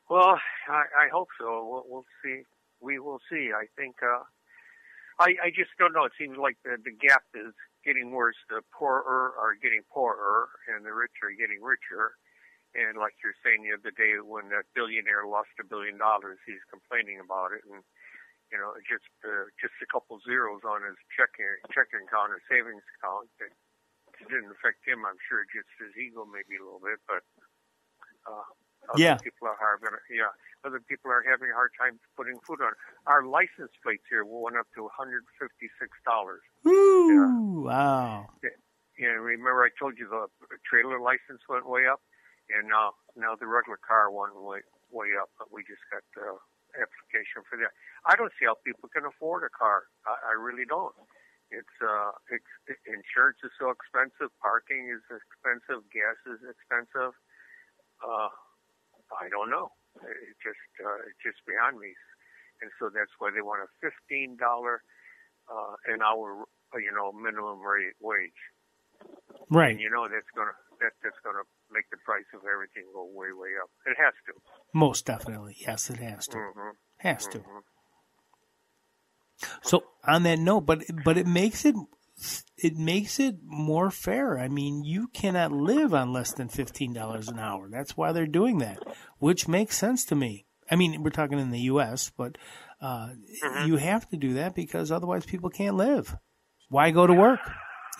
Well, 0.08 0.38
I, 0.68 1.06
I 1.06 1.08
hope 1.12 1.28
so. 1.38 1.68
We'll, 1.70 1.84
we'll 1.86 2.06
see. 2.24 2.42
We 2.80 2.98
will 2.98 3.20
see. 3.30 3.50
I 3.54 3.66
think. 3.76 3.96
Uh, 4.02 4.22
I 5.18 5.36
I 5.42 5.48
just 5.52 5.72
don't 5.78 5.92
know. 5.92 6.04
It 6.04 6.16
seems 6.18 6.38
like 6.38 6.56
the 6.64 6.76
the 6.80 6.92
gap 6.92 7.24
is 7.34 7.52
getting 7.84 8.12
worse. 8.12 8.38
The 8.48 8.62
poorer 8.72 9.34
are 9.36 9.54
getting 9.58 9.82
poorer, 9.90 10.48
and 10.70 10.84
the 10.84 10.92
rich 10.92 11.16
are 11.22 11.34
getting 11.34 11.60
richer. 11.60 12.16
And 12.72 12.96
like 12.96 13.12
you're 13.20 13.36
saying 13.44 13.68
the 13.68 13.76
other 13.76 13.92
day, 13.92 14.16
when 14.24 14.48
that 14.48 14.64
billionaire 14.72 15.28
lost 15.28 15.52
a 15.60 15.66
billion 15.68 16.00
dollars, 16.00 16.40
he's 16.48 16.64
complaining 16.72 17.20
about 17.20 17.52
it, 17.52 17.60
and 17.68 17.84
you 18.48 18.56
know, 18.56 18.72
just 18.84 19.08
uh, 19.24 19.48
just 19.60 19.76
a 19.84 19.88
couple 19.88 20.20
zeros 20.24 20.64
on 20.64 20.84
his 20.84 20.96
checking 21.12 21.48
checking 21.72 22.04
account 22.08 22.32
or 22.32 22.40
savings 22.48 22.84
account. 22.96 23.28
That 23.40 23.52
didn't 24.28 24.52
affect 24.52 24.84
him. 24.88 25.04
I'm 25.04 25.20
sure 25.28 25.44
just 25.48 25.68
his 25.80 25.92
ego 25.96 26.24
maybe 26.24 26.56
a 26.56 26.64
little 26.64 26.80
bit, 26.80 27.00
but 27.08 27.24
uh, 28.28 28.48
Other 28.90 28.98
Yeah. 29.00 29.16
people 29.18 29.48
are 29.48 29.58
having 29.60 29.94
yeah. 30.10 30.32
Other 30.64 30.80
people 30.80 31.10
are 31.10 31.22
having 31.22 31.50
a 31.50 31.54
hard 31.54 31.72
time 31.78 31.98
putting 32.16 32.38
food 32.46 32.60
on. 32.60 32.72
Our 33.06 33.22
license 33.24 33.72
plates 33.82 34.04
here 34.08 34.24
went 34.24 34.56
up 34.56 34.66
to 34.74 34.82
one 34.84 34.92
hundred 34.96 35.24
fifty 35.38 35.70
six 35.80 35.90
dollars. 36.04 36.42
Woo! 36.64 37.62
Wow. 37.66 38.30
Yeah, 38.98 39.16
remember 39.18 39.64
I 39.64 39.70
told 39.78 39.98
you 39.98 40.06
the 40.08 40.28
trailer 40.68 41.00
license 41.00 41.42
went 41.48 41.66
way 41.66 41.86
up, 41.86 42.02
and 42.50 42.68
now 42.68 42.94
now 43.16 43.34
the 43.34 43.46
regular 43.46 43.78
car 43.78 44.10
one 44.10 44.30
way 44.42 44.60
way 44.90 45.08
up. 45.20 45.30
But 45.38 45.50
we 45.50 45.62
just 45.62 45.82
got 45.90 46.02
the 46.14 46.36
application 46.78 47.42
for 47.48 47.56
that. 47.58 47.72
I 48.06 48.14
don't 48.16 48.32
see 48.38 48.46
how 48.46 48.56
people 48.66 48.88
can 48.88 49.04
afford 49.04 49.42
a 49.44 49.50
car. 49.50 49.84
I, 50.06 50.30
I 50.30 50.32
really 50.38 50.64
don't. 50.68 50.94
It's 51.50 51.76
uh, 51.82 52.12
it's 52.30 52.48
insurance 52.86 53.38
is 53.44 53.50
so 53.58 53.70
expensive, 53.70 54.30
parking 54.40 54.88
is 54.88 55.02
expensive, 55.10 55.84
gas 55.90 56.16
is 56.26 56.40
expensive. 56.46 57.12
Uh, 58.00 58.28
I 59.20 59.28
don't 59.28 59.50
know. 59.50 59.68
It 60.00 60.36
just 60.40 60.62
uh, 60.80 61.04
it's 61.08 61.20
just 61.20 61.40
beyond 61.44 61.78
me, 61.78 61.92
and 62.62 62.70
so 62.80 62.88
that's 62.88 63.12
why 63.18 63.30
they 63.34 63.42
want 63.44 63.60
a 63.60 63.68
fifteen 63.84 64.36
dollar 64.40 64.80
uh, 65.50 65.74
an 65.92 66.00
hour, 66.02 66.44
you 66.80 66.92
know, 66.92 67.12
minimum 67.12 67.60
rate 67.60 67.94
wage. 68.00 68.40
Right. 69.50 69.72
And 69.72 69.80
you 69.80 69.90
know 69.90 70.08
that's 70.08 70.28
gonna 70.36 70.56
that 70.80 70.92
that's 71.02 71.18
gonna 71.24 71.44
make 71.70 71.84
the 71.90 71.98
price 72.04 72.28
of 72.34 72.40
everything 72.48 72.84
go 72.94 73.04
way 73.04 73.32
way 73.32 73.50
up. 73.62 73.68
It 73.86 73.96
has 74.00 74.14
to. 74.26 74.32
Most 74.72 75.06
definitely. 75.06 75.56
Yes, 75.58 75.90
it 75.90 75.98
has 75.98 76.26
to. 76.28 76.38
hmm 76.38 76.70
Has 76.98 77.26
to. 77.28 77.38
hmm 77.38 77.58
So 79.62 79.84
on 80.06 80.22
that 80.22 80.38
note, 80.38 80.62
but 80.62 80.84
but 81.04 81.18
it 81.18 81.26
makes 81.26 81.64
it 81.64 81.74
it 82.56 82.76
makes 82.76 83.18
it 83.18 83.36
more 83.44 83.90
fair. 83.90 84.38
I 84.38 84.48
mean, 84.48 84.84
you 84.84 85.08
cannot 85.08 85.52
live 85.52 85.92
on 85.94 86.12
less 86.12 86.32
than 86.32 86.48
fifteen 86.48 86.92
dollars 86.92 87.28
an 87.28 87.38
hour. 87.38 87.68
That's 87.70 87.96
why 87.96 88.12
they're 88.12 88.26
doing 88.26 88.58
that, 88.58 88.78
which 89.18 89.48
makes 89.48 89.76
sense 89.76 90.04
to 90.06 90.14
me. 90.14 90.46
I 90.70 90.76
mean, 90.76 91.02
we're 91.02 91.10
talking 91.10 91.38
in 91.38 91.50
the 91.50 91.60
U.S., 91.72 92.10
but 92.16 92.38
uh, 92.80 93.10
Mhm. 93.44 93.66
you 93.66 93.76
have 93.76 94.08
to 94.10 94.16
do 94.16 94.34
that 94.34 94.54
because 94.54 94.90
otherwise 94.90 95.24
people 95.26 95.50
can't 95.50 95.76
live. 95.76 96.16
Why 96.68 96.90
go 96.90 97.06
to 97.06 97.12
work? 97.14 97.40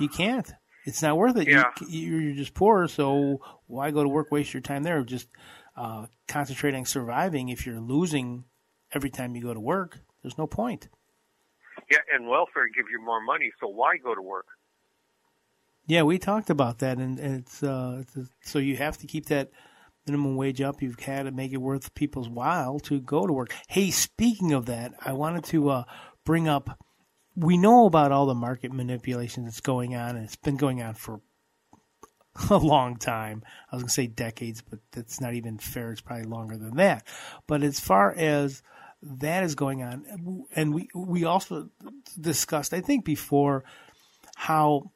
You 0.00 0.08
can't. 0.08 0.50
It's 0.86 1.02
not 1.02 1.16
worth 1.16 1.36
it. 1.36 1.48
Yeah. 1.48 1.70
You, 1.86 2.16
you're 2.18 2.34
just 2.34 2.54
poor, 2.54 2.88
so 2.88 3.38
why 3.66 3.90
go 3.92 4.02
to 4.02 4.08
work? 4.08 4.32
Waste 4.32 4.52
your 4.54 4.60
time 4.62 4.82
there. 4.82 5.02
Just 5.04 5.28
uh, 5.76 6.06
concentrate 6.26 6.74
on 6.74 6.84
surviving. 6.84 7.48
If 7.50 7.66
you're 7.66 7.80
losing 7.80 8.44
every 8.92 9.10
time 9.10 9.36
you 9.36 9.42
go 9.42 9.54
to 9.54 9.60
work, 9.60 10.00
there's 10.22 10.38
no 10.38 10.46
point. 10.46 10.88
Yeah, 11.92 11.98
and 12.10 12.26
welfare 12.26 12.68
gives 12.74 12.88
you 12.90 13.04
more 13.04 13.20
money, 13.20 13.52
so 13.60 13.66
why 13.68 13.98
go 13.98 14.14
to 14.14 14.22
work? 14.22 14.46
Yeah, 15.86 16.04
we 16.04 16.18
talked 16.18 16.48
about 16.48 16.78
that, 16.78 16.96
and, 16.96 17.18
and 17.18 17.40
it's, 17.40 17.62
uh, 17.62 18.02
it's 18.16 18.30
so 18.40 18.58
you 18.58 18.78
have 18.78 18.96
to 18.98 19.06
keep 19.06 19.26
that 19.26 19.50
minimum 20.06 20.36
wage 20.36 20.62
up. 20.62 20.80
You've 20.80 20.98
had 20.98 21.24
to 21.24 21.32
make 21.32 21.52
it 21.52 21.58
worth 21.58 21.94
people's 21.94 22.30
while 22.30 22.80
to 22.80 22.98
go 22.98 23.26
to 23.26 23.32
work. 23.34 23.54
Hey, 23.68 23.90
speaking 23.90 24.54
of 24.54 24.64
that, 24.66 24.94
I 25.04 25.12
wanted 25.12 25.44
to 25.44 25.68
uh, 25.68 25.84
bring 26.24 26.48
up. 26.48 26.78
We 27.36 27.58
know 27.58 27.84
about 27.84 28.10
all 28.10 28.24
the 28.24 28.34
market 28.34 28.72
manipulation 28.72 29.44
that's 29.44 29.60
going 29.60 29.94
on, 29.94 30.16
and 30.16 30.24
it's 30.24 30.36
been 30.36 30.56
going 30.56 30.80
on 30.80 30.94
for 30.94 31.20
a 32.48 32.56
long 32.56 32.96
time. 32.96 33.42
I 33.70 33.76
was 33.76 33.82
going 33.82 33.88
to 33.88 33.92
say 33.92 34.06
decades, 34.06 34.62
but 34.62 34.78
that's 34.92 35.20
not 35.20 35.34
even 35.34 35.58
fair. 35.58 35.92
It's 35.92 36.00
probably 36.00 36.24
longer 36.24 36.56
than 36.56 36.76
that. 36.76 37.06
But 37.46 37.62
as 37.62 37.80
far 37.80 38.14
as 38.14 38.62
that 39.02 39.42
is 39.42 39.54
going 39.54 39.82
on, 39.82 40.46
and 40.54 40.74
we 40.74 40.88
we 40.94 41.24
also 41.24 41.70
discussed, 42.20 42.72
I 42.72 42.80
think 42.80 43.04
before, 43.04 43.64
how 44.36 44.92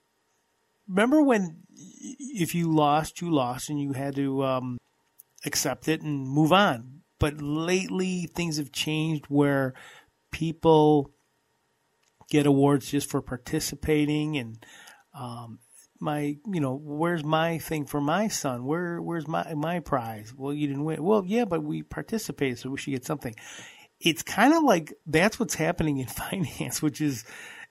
remember 0.89 1.23
when 1.23 1.59
if 1.73 2.55
you 2.55 2.73
lost, 2.73 3.21
you 3.21 3.31
lost, 3.31 3.69
and 3.71 3.81
you 3.81 3.93
had 3.93 4.15
to 4.17 4.45
um, 4.45 4.79
accept 5.45 5.89
it 5.89 6.03
and 6.03 6.29
move 6.29 6.53
on. 6.53 7.03
But 7.19 7.41
lately, 7.41 8.27
things 8.27 8.59
have 8.59 8.73
changed 8.73 9.27
where 9.29 9.75
people 10.31 11.11
get 12.29 12.47
awards 12.47 12.91
just 12.91 13.11
for 13.11 13.23
participating, 13.23 14.37
and 14.37 14.65
um, 15.15 15.59
my, 15.99 16.37
you 16.47 16.61
know, 16.61 16.75
where's 16.75 17.25
my 17.25 17.59
thing 17.59 17.87
for 17.87 18.01
my 18.01 18.29
son? 18.29 18.67
Where, 18.67 19.01
where's 19.01 19.27
my 19.27 19.55
my 19.55 19.81
prize? 19.81 20.35
Well, 20.37 20.53
you 20.53 20.67
didn't 20.67 20.85
win. 20.85 21.03
Well, 21.03 21.25
yeah, 21.27 21.47
but 21.47 21.63
we 21.63 21.83
participated, 21.83 22.59
so 22.59 22.71
we 22.71 22.79
should 22.79 22.91
get 22.91 23.05
something. 23.05 23.35
It's 24.01 24.23
kind 24.23 24.55
of 24.55 24.63
like 24.63 24.95
that's 25.07 25.39
what's 25.41 25.55
happening 25.55 25.99
in 25.99 26.07
finance, 26.07 26.83
which 26.83 27.01
is 27.01 27.25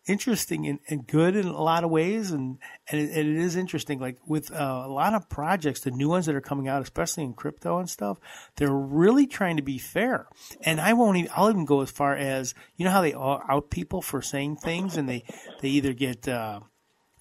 interesting 0.08 0.68
and, 0.68 0.80
and 0.88 1.08
good 1.08 1.36
in 1.36 1.48
a 1.48 1.62
lot 1.62 1.84
of 1.84 1.90
ways. 1.90 2.32
And 2.32 2.58
and 2.90 3.02
it, 3.02 3.10
and 3.12 3.28
it 3.28 3.38
is 3.38 3.56
interesting. 3.56 4.00
Like 4.00 4.18
with 4.26 4.52
uh, 4.52 4.84
a 4.86 4.90
lot 4.90 5.14
of 5.14 5.30
projects 5.30 5.82
the 5.82 5.92
new 5.92 6.10
ones 6.10 6.26
that 6.26 6.36
are 6.36 6.42
coming 6.42 6.68
out 6.68 6.82
especially 6.82 7.24
in 7.24 7.34
crypto 7.34 7.80
and 7.80 7.90
stuff 7.90 8.20
they're 8.56 8.70
really 8.70 9.28
trying 9.28 9.58
to 9.58 9.64
be 9.64 9.78
fair. 9.78 10.28
And 10.62 10.80
i 10.80 10.94
won't 10.94 11.18
even 11.18 11.32
i'll 11.36 11.50
even 11.50 11.66
go 11.66 11.82
as 11.82 11.92
far 11.92 12.16
as 12.16 12.54
you 12.76 12.86
know 12.86 12.92
how 12.92 13.02
they 13.02 13.14
out 13.14 13.70
people 13.70 14.02
for 14.02 14.22
saying 14.22 14.58
things 14.58 14.98
and 14.98 15.10
they 15.10 15.24
they 15.62 15.70
either 15.70 15.94
get 15.94 16.28
uh, 16.28 16.60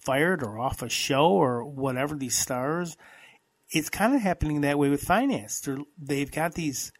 fired 0.05 0.43
or 0.43 0.59
off 0.59 0.81
a 0.81 0.89
show 0.89 1.27
or 1.27 1.65
whatever 1.65 2.15
these 2.15 2.37
stars? 2.37 2.95
It's 3.69 3.89
kind 3.89 4.13
of 4.13 4.21
happening 4.21 4.61
that 4.61 4.77
way 4.77 4.89
with 4.89 5.01
finance. 5.01 5.59
They're, 5.59 5.79
they've 5.97 6.31
got 6.31 6.53
these 6.53 6.91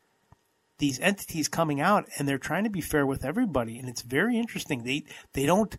these 0.78 1.00
entities 1.00 1.48
coming 1.48 1.80
out 1.80 2.08
and 2.18 2.28
they're 2.28 2.38
trying 2.38 2.64
to 2.66 2.70
be 2.70 2.82
fair 2.82 3.06
with 3.06 3.24
everybody. 3.24 3.78
And 3.78 3.88
it's 3.88 4.02
very 4.02 4.38
interesting. 4.38 4.84
They 4.84 5.06
they 5.34 5.46
don't 5.46 5.76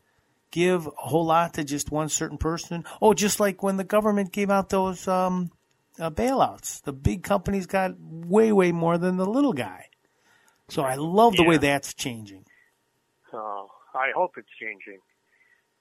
give 0.50 0.87
a 0.87 0.91
whole 1.09 1.26
lot 1.26 1.55
to 1.55 1.65
just 1.65 1.91
one 1.91 2.09
certain 2.09 2.38
person. 2.38 2.85
Oh 3.03 3.15
just 3.15 3.41
like 3.41 3.62
when 3.62 3.76
the 3.76 3.85
government 3.85 4.33
gave 4.33 4.50
out 4.50 4.71
those 4.71 5.07
um, 5.07 5.50
uh, 5.99 6.11
bailouts. 6.11 6.83
The 6.83 6.93
big 6.93 7.23
companies 7.23 7.67
got 7.67 7.95
way 7.99 8.53
way 8.53 8.73
more 8.73 8.99
than 8.99 9.17
the 9.17 9.26
little 9.26 9.53
guy. 9.53 9.88
So 10.69 10.83
i 10.83 10.97
love 10.97 11.37
the 11.37 11.45
way 11.45 11.59
that's 11.59 11.95
changing. 11.95 12.45
So 13.31 13.69
I 13.95 14.11
hope 14.15 14.33
it's 14.37 14.49
changing. 14.61 14.99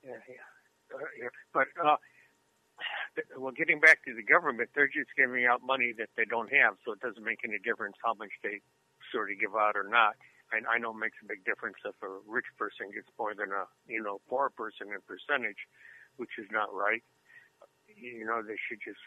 Yeah, 0.04 0.12
yeah. 0.30 0.96
Uh, 0.96 1.00
yeah. 1.20 1.30
But 1.54 1.68
uh, 1.84 1.96
well, 3.38 3.52
getting 3.52 3.80
back 3.80 4.04
to 4.06 4.14
the 4.14 4.24
government, 4.24 4.70
they're 4.76 4.92
just 4.92 5.12
giving 5.18 5.46
out 5.46 5.64
money 5.64 5.94
that 5.98 6.10
they 6.18 6.26
don't 6.26 6.52
have, 6.52 6.76
so 6.86 6.92
it 6.94 7.00
doesn't 7.00 7.24
make 7.24 7.42
any 7.44 7.60
difference 7.60 7.96
how 8.04 8.14
much 8.14 8.32
they 8.44 8.62
sort 9.12 9.32
of 9.32 9.40
give 9.40 9.56
out 9.56 9.76
or 9.76 9.88
not. 9.88 10.16
And 10.52 10.68
I 10.68 10.78
know 10.78 10.92
it 10.92 11.02
makes 11.02 11.18
a 11.24 11.28
big 11.28 11.44
difference 11.44 11.78
if 11.86 11.96
a 12.04 12.12
rich 12.28 12.48
person 12.58 12.92
gets 12.94 13.10
more 13.18 13.34
than 13.34 13.52
a 13.52 13.66
you 13.88 14.02
know 14.04 14.22
poor 14.30 14.52
person 14.52 14.94
in 14.94 15.02
percentage, 15.08 15.68
which 16.18 16.38
is 16.38 16.48
not 16.52 16.70
right. 16.74 17.04
You 17.90 18.26
know 18.26 18.44
they 18.44 18.60
should 18.70 18.80
just 18.84 19.02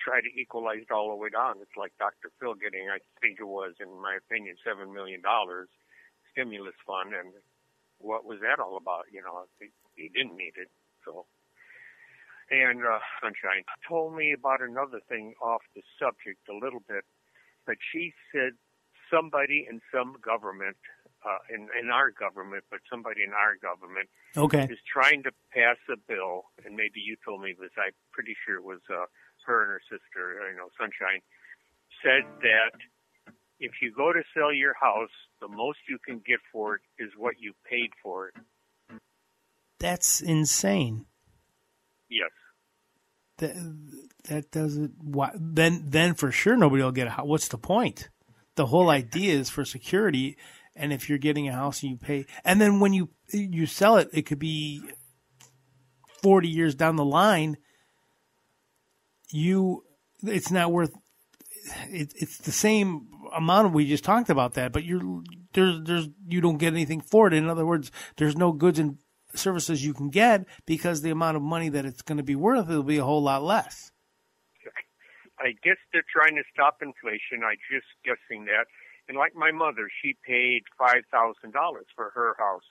try 0.00 0.20
to 0.20 0.30
equalize 0.38 0.82
it 0.82 0.92
all 0.92 1.10
the 1.10 1.16
way 1.16 1.30
down. 1.30 1.58
It's 1.62 1.76
like 1.76 1.92
Dr. 1.98 2.30
Phil 2.38 2.54
getting, 2.54 2.86
I 2.90 3.02
think 3.20 3.40
it 3.40 3.48
was, 3.48 3.74
in 3.80 3.90
my 4.00 4.16
opinion, 4.20 4.56
seven 4.62 4.92
million 4.92 5.20
dollars 5.20 5.68
stimulus 6.32 6.76
fund, 6.86 7.14
and 7.16 7.32
what 7.98 8.24
was 8.24 8.38
that 8.44 8.60
all 8.60 8.76
about? 8.76 9.08
You 9.10 9.22
know, 9.22 9.48
he, 9.58 9.72
he 9.96 10.08
didn't 10.12 10.36
need 10.36 10.54
it. 10.60 10.68
So, 11.04 11.24
and 12.50 12.84
uh, 12.84 12.98
Sunshine 13.22 13.64
told 13.88 14.14
me 14.14 14.32
about 14.32 14.62
another 14.62 15.00
thing 15.08 15.34
off 15.42 15.62
the 15.74 15.82
subject 15.98 16.48
a 16.48 16.54
little 16.54 16.82
bit, 16.86 17.04
but 17.66 17.76
she 17.92 18.12
said 18.32 18.52
somebody 19.10 19.66
in 19.68 19.80
some 19.92 20.16
government, 20.22 20.76
uh, 21.24 21.38
in 21.52 21.68
in 21.78 21.90
our 21.90 22.10
government, 22.10 22.64
but 22.70 22.80
somebody 22.90 23.22
in 23.22 23.32
our 23.32 23.56
government 23.60 24.08
okay 24.36 24.64
is 24.70 24.78
trying 24.86 25.22
to 25.24 25.30
pass 25.52 25.76
a 25.90 25.96
bill, 25.96 26.44
and 26.64 26.76
maybe 26.76 27.00
you 27.00 27.16
told 27.24 27.42
me 27.42 27.54
this. 27.58 27.70
I'm 27.76 27.94
pretty 28.12 28.36
sure 28.46 28.56
it 28.56 28.64
was 28.64 28.80
uh, 28.90 29.06
her 29.46 29.62
and 29.62 29.70
her 29.70 29.82
sister, 29.90 30.50
you 30.50 30.56
know, 30.56 30.68
Sunshine, 30.78 31.22
said 32.02 32.26
that 32.42 32.78
if 33.58 33.72
you 33.80 33.92
go 33.92 34.12
to 34.12 34.22
sell 34.34 34.52
your 34.52 34.74
house, 34.74 35.14
the 35.40 35.48
most 35.48 35.78
you 35.88 35.98
can 36.04 36.20
get 36.26 36.40
for 36.52 36.76
it 36.76 36.82
is 36.98 37.10
what 37.16 37.34
you 37.40 37.54
paid 37.68 37.90
for 38.02 38.28
it. 38.28 38.34
that's 39.78 40.20
insane. 40.20 41.06
That 43.38 43.54
that 44.28 44.50
doesn't 44.50 44.92
why, 45.00 45.30
then 45.34 45.84
then 45.86 46.14
for 46.14 46.30
sure 46.30 46.56
nobody 46.56 46.82
will 46.82 46.92
get 46.92 47.06
a 47.06 47.10
house. 47.10 47.26
What's 47.26 47.48
the 47.48 47.58
point? 47.58 48.08
The 48.56 48.66
whole 48.66 48.88
idea 48.90 49.34
is 49.34 49.50
for 49.50 49.64
security, 49.64 50.36
and 50.74 50.92
if 50.92 51.08
you're 51.08 51.18
getting 51.18 51.48
a 51.48 51.52
house 51.52 51.82
and 51.82 51.92
you 51.92 51.98
pay, 51.98 52.26
and 52.44 52.60
then 52.60 52.80
when 52.80 52.92
you 52.92 53.10
you 53.32 53.66
sell 53.66 53.98
it, 53.98 54.08
it 54.12 54.22
could 54.22 54.38
be 54.38 54.82
forty 56.22 56.48
years 56.48 56.74
down 56.74 56.96
the 56.96 57.04
line. 57.04 57.56
You, 59.30 59.84
it's 60.22 60.50
not 60.50 60.72
worth. 60.72 60.92
It, 61.88 62.12
it's 62.16 62.38
the 62.38 62.52
same 62.52 63.08
amount 63.34 63.74
we 63.74 63.86
just 63.86 64.04
talked 64.04 64.30
about 64.30 64.54
that, 64.54 64.72
but 64.72 64.84
you're 64.84 65.22
there's 65.52 65.82
there's 65.82 66.08
you 66.26 66.40
don't 66.40 66.58
get 66.58 66.72
anything 66.72 67.00
for 67.00 67.26
it. 67.26 67.34
In 67.34 67.48
other 67.48 67.66
words, 67.66 67.90
there's 68.16 68.36
no 68.36 68.52
goods 68.52 68.78
and 68.78 68.98
services 69.38 69.84
you 69.84 69.94
can 69.94 70.10
get 70.10 70.46
because 70.66 71.02
the 71.02 71.10
amount 71.10 71.36
of 71.36 71.42
money 71.42 71.68
that 71.68 71.84
it's 71.84 72.02
going 72.02 72.18
to 72.18 72.24
be 72.24 72.36
worth 72.36 72.68
will 72.68 72.82
be 72.82 72.98
a 72.98 73.04
whole 73.04 73.22
lot 73.22 73.42
less. 73.42 73.92
I 75.38 75.52
guess 75.62 75.76
they're 75.92 76.06
trying 76.10 76.36
to 76.36 76.42
stop 76.52 76.80
inflation. 76.80 77.44
I 77.44 77.56
just 77.70 77.86
guessing 78.04 78.46
that. 78.46 78.66
And 79.08 79.18
like 79.18 79.36
my 79.36 79.52
mother, 79.52 79.88
she 80.02 80.16
paid 80.26 80.62
five 80.78 81.04
thousand 81.12 81.52
dollars 81.52 81.86
for 81.94 82.10
her 82.14 82.34
house. 82.38 82.64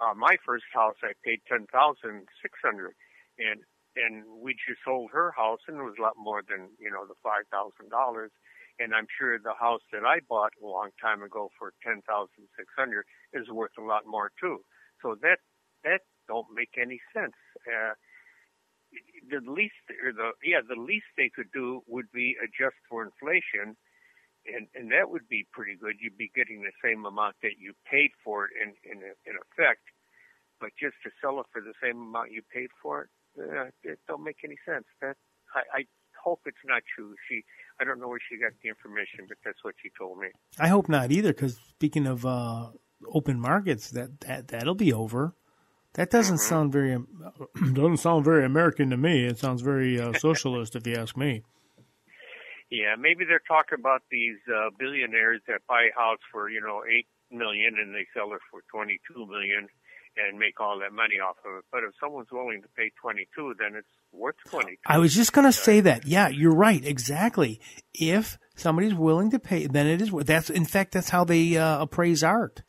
Uh, 0.00 0.14
my 0.14 0.36
first 0.46 0.64
house, 0.72 0.94
I 1.02 1.12
paid 1.24 1.40
ten 1.48 1.66
thousand 1.72 2.28
six 2.40 2.54
hundred, 2.64 2.94
and 3.38 3.60
and 3.96 4.24
we 4.40 4.54
just 4.54 4.78
sold 4.84 5.10
her 5.12 5.34
house, 5.36 5.58
and 5.66 5.76
it 5.76 5.82
was 5.82 5.98
a 5.98 6.02
lot 6.02 6.14
more 6.16 6.40
than 6.46 6.70
you 6.78 6.90
know 6.90 7.04
the 7.04 7.18
five 7.22 7.50
thousand 7.50 7.90
dollars. 7.90 8.30
and 8.78 8.94
I'm 8.94 9.06
sure 9.18 9.38
the 9.38 9.58
house 9.58 9.82
that 9.92 10.04
I 10.04 10.20
bought 10.28 10.52
a 10.62 10.66
long 10.66 10.90
time 11.02 11.22
ago 11.22 11.50
for 11.58 11.72
ten 11.82 12.02
thousand 12.06 12.46
six 12.56 12.70
hundred 12.76 13.04
is 13.32 13.50
worth 13.50 13.74
a 13.78 13.82
lot 13.82 14.06
more 14.06 14.30
too. 14.40 14.62
So 15.02 15.16
that 15.22 15.38
that 15.88 16.04
don't 16.28 16.46
make 16.52 16.76
any 16.76 17.00
sense. 17.16 17.36
Uh, 17.64 17.96
the 19.28 19.40
least, 19.40 19.80
or 20.04 20.12
the 20.12 20.32
yeah, 20.44 20.60
the 20.60 20.80
least 20.80 21.08
they 21.16 21.28
could 21.28 21.50
do 21.52 21.82
would 21.86 22.10
be 22.12 22.36
adjust 22.40 22.76
for 22.88 23.04
inflation, 23.04 23.76
and 24.46 24.68
and 24.74 24.92
that 24.92 25.10
would 25.10 25.28
be 25.28 25.46
pretty 25.52 25.76
good. 25.76 25.96
You'd 26.00 26.16
be 26.16 26.30
getting 26.34 26.62
the 26.62 26.76
same 26.84 27.04
amount 27.04 27.36
that 27.42 27.56
you 27.58 27.74
paid 27.90 28.12
for 28.24 28.46
it 28.46 28.52
in 28.56 28.72
in 28.84 28.98
in 29.28 29.34
effect, 29.36 29.84
but 30.60 30.70
just 30.80 30.96
to 31.04 31.10
sell 31.20 31.40
it 31.40 31.46
for 31.52 31.60
the 31.60 31.76
same 31.82 32.00
amount 32.00 32.32
you 32.32 32.42
paid 32.52 32.70
for 32.82 33.02
it, 33.02 33.10
uh, 33.40 33.68
it 33.82 33.98
don't 34.08 34.24
make 34.24 34.40
any 34.44 34.56
sense. 34.64 34.86
That 35.00 35.16
I, 35.54 35.80
I 35.80 35.82
hope 36.22 36.40
it's 36.46 36.64
not 36.64 36.82
true. 36.94 37.14
She, 37.28 37.44
I 37.80 37.84
don't 37.84 38.00
know 38.00 38.08
where 38.08 38.20
she 38.28 38.38
got 38.38 38.52
the 38.62 38.68
information, 38.68 39.26
but 39.28 39.38
that's 39.44 39.62
what 39.62 39.74
she 39.82 39.90
told 39.98 40.18
me. 40.18 40.28
I 40.58 40.68
hope 40.68 40.88
not 40.88 41.10
either, 41.10 41.32
because 41.32 41.56
speaking 41.56 42.06
of 42.06 42.26
uh, 42.26 42.68
open 43.12 43.38
markets, 43.40 43.90
that 43.90 44.20
that 44.20 44.48
that'll 44.48 44.74
be 44.74 44.92
over. 44.92 45.34
That 45.94 46.10
doesn't 46.10 46.38
sound 46.38 46.72
very 46.72 46.98
doesn't 47.72 47.98
sound 47.98 48.24
very 48.24 48.44
American 48.44 48.90
to 48.90 48.96
me. 48.96 49.24
It 49.24 49.38
sounds 49.38 49.62
very 49.62 50.00
uh, 50.00 50.12
socialist, 50.18 50.76
if 50.76 50.86
you 50.86 50.96
ask 50.96 51.16
me. 51.16 51.42
Yeah, 52.70 52.96
maybe 52.98 53.24
they're 53.24 53.40
talking 53.48 53.78
about 53.78 54.02
these 54.10 54.36
uh, 54.46 54.70
billionaires 54.78 55.40
that 55.48 55.60
buy 55.66 55.88
a 55.94 55.98
house 55.98 56.20
for 56.30 56.50
you 56.50 56.60
know 56.60 56.82
eight 56.88 57.06
million 57.30 57.76
and 57.78 57.94
they 57.94 58.06
sell 58.14 58.32
it 58.32 58.40
for 58.50 58.60
twenty 58.70 59.00
two 59.10 59.26
million 59.26 59.68
and 60.18 60.38
make 60.38 60.60
all 60.60 60.78
that 60.80 60.92
money 60.92 61.16
off 61.16 61.36
of 61.44 61.58
it. 61.58 61.64
But 61.70 61.84
if 61.84 61.92
someone's 62.00 62.28
willing 62.32 62.62
to 62.62 62.68
pay 62.76 62.90
22, 63.00 63.54
then 63.58 63.76
it's 63.76 63.86
worth 64.12 64.36
22. 64.50 64.76
I 64.86 64.98
was 64.98 65.14
just 65.14 65.32
going 65.32 65.44
to 65.44 65.52
say 65.52 65.80
that. 65.80 66.06
Yeah, 66.06 66.28
you're 66.28 66.54
right. 66.54 66.84
Exactly. 66.84 67.60
If 67.94 68.38
somebody's 68.56 68.94
willing 68.94 69.30
to 69.30 69.38
pay, 69.38 69.66
then 69.66 69.86
it 69.86 70.02
is 70.02 70.10
worth. 70.10 70.26
That's 70.26 70.50
in 70.50 70.64
fact 70.64 70.92
that's 70.92 71.10
how 71.10 71.24
they 71.24 71.56
uh, 71.56 71.82
appraise 71.82 72.22
art. 72.22 72.62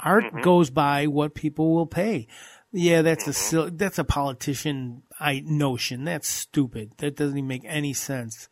Art 0.00 0.24
mm-hmm. 0.24 0.42
goes 0.42 0.70
by 0.70 1.06
what 1.06 1.34
people 1.34 1.74
will 1.74 1.86
pay. 1.86 2.28
Yeah, 2.72 3.02
that's 3.02 3.24
mm-hmm. 3.24 3.68
a 3.68 3.70
that's 3.70 3.98
a 3.98 4.04
politician 4.04 5.02
I 5.18 5.42
notion. 5.44 6.04
That's 6.04 6.28
stupid. 6.28 6.92
That 6.98 7.16
doesn't 7.16 7.36
even 7.36 7.48
make 7.48 7.64
any 7.64 7.94
sense. 7.94 8.48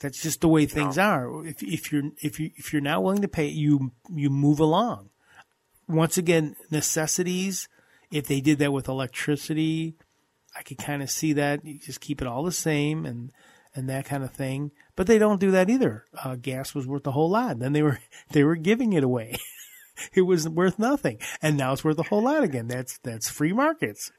That's 0.00 0.22
just 0.22 0.40
the 0.40 0.48
way 0.48 0.66
things 0.66 0.96
no. 0.96 1.02
are. 1.02 1.46
If 1.46 1.62
if 1.62 1.92
you're 1.92 2.10
if 2.18 2.40
you 2.40 2.50
if 2.56 2.72
you're 2.72 2.82
not 2.82 3.02
willing 3.02 3.22
to 3.22 3.28
pay, 3.28 3.46
you 3.46 3.92
you 4.12 4.30
move 4.30 4.58
along 4.60 5.10
once 5.90 6.16
again, 6.16 6.56
necessities. 6.70 7.68
If 8.10 8.26
they 8.26 8.40
did 8.40 8.58
that 8.58 8.72
with 8.72 8.88
electricity, 8.88 9.96
I 10.56 10.62
could 10.62 10.78
kind 10.78 11.02
of 11.02 11.10
see 11.10 11.32
that. 11.34 11.64
You 11.64 11.78
just 11.78 12.00
keep 12.00 12.20
it 12.20 12.28
all 12.28 12.44
the 12.44 12.52
same 12.52 13.04
and 13.04 13.32
and 13.74 13.88
that 13.88 14.04
kind 14.04 14.24
of 14.24 14.32
thing. 14.32 14.72
But 14.96 15.06
they 15.06 15.18
don't 15.18 15.40
do 15.40 15.52
that 15.52 15.70
either. 15.70 16.06
Uh, 16.24 16.36
gas 16.36 16.74
was 16.74 16.86
worth 16.86 17.06
a 17.06 17.12
whole 17.12 17.30
lot. 17.30 17.58
Then 17.58 17.72
they 17.72 17.82
were 17.82 18.00
they 18.30 18.44
were 18.44 18.56
giving 18.56 18.92
it 18.92 19.04
away. 19.04 19.36
it 20.14 20.22
was 20.22 20.48
worth 20.48 20.78
nothing, 20.78 21.18
and 21.42 21.56
now 21.56 21.72
it's 21.72 21.84
worth 21.84 21.98
a 21.98 22.04
whole 22.04 22.24
lot 22.24 22.42
again. 22.42 22.68
That's 22.68 22.98
that's 22.98 23.28
free 23.28 23.52
markets. 23.52 24.12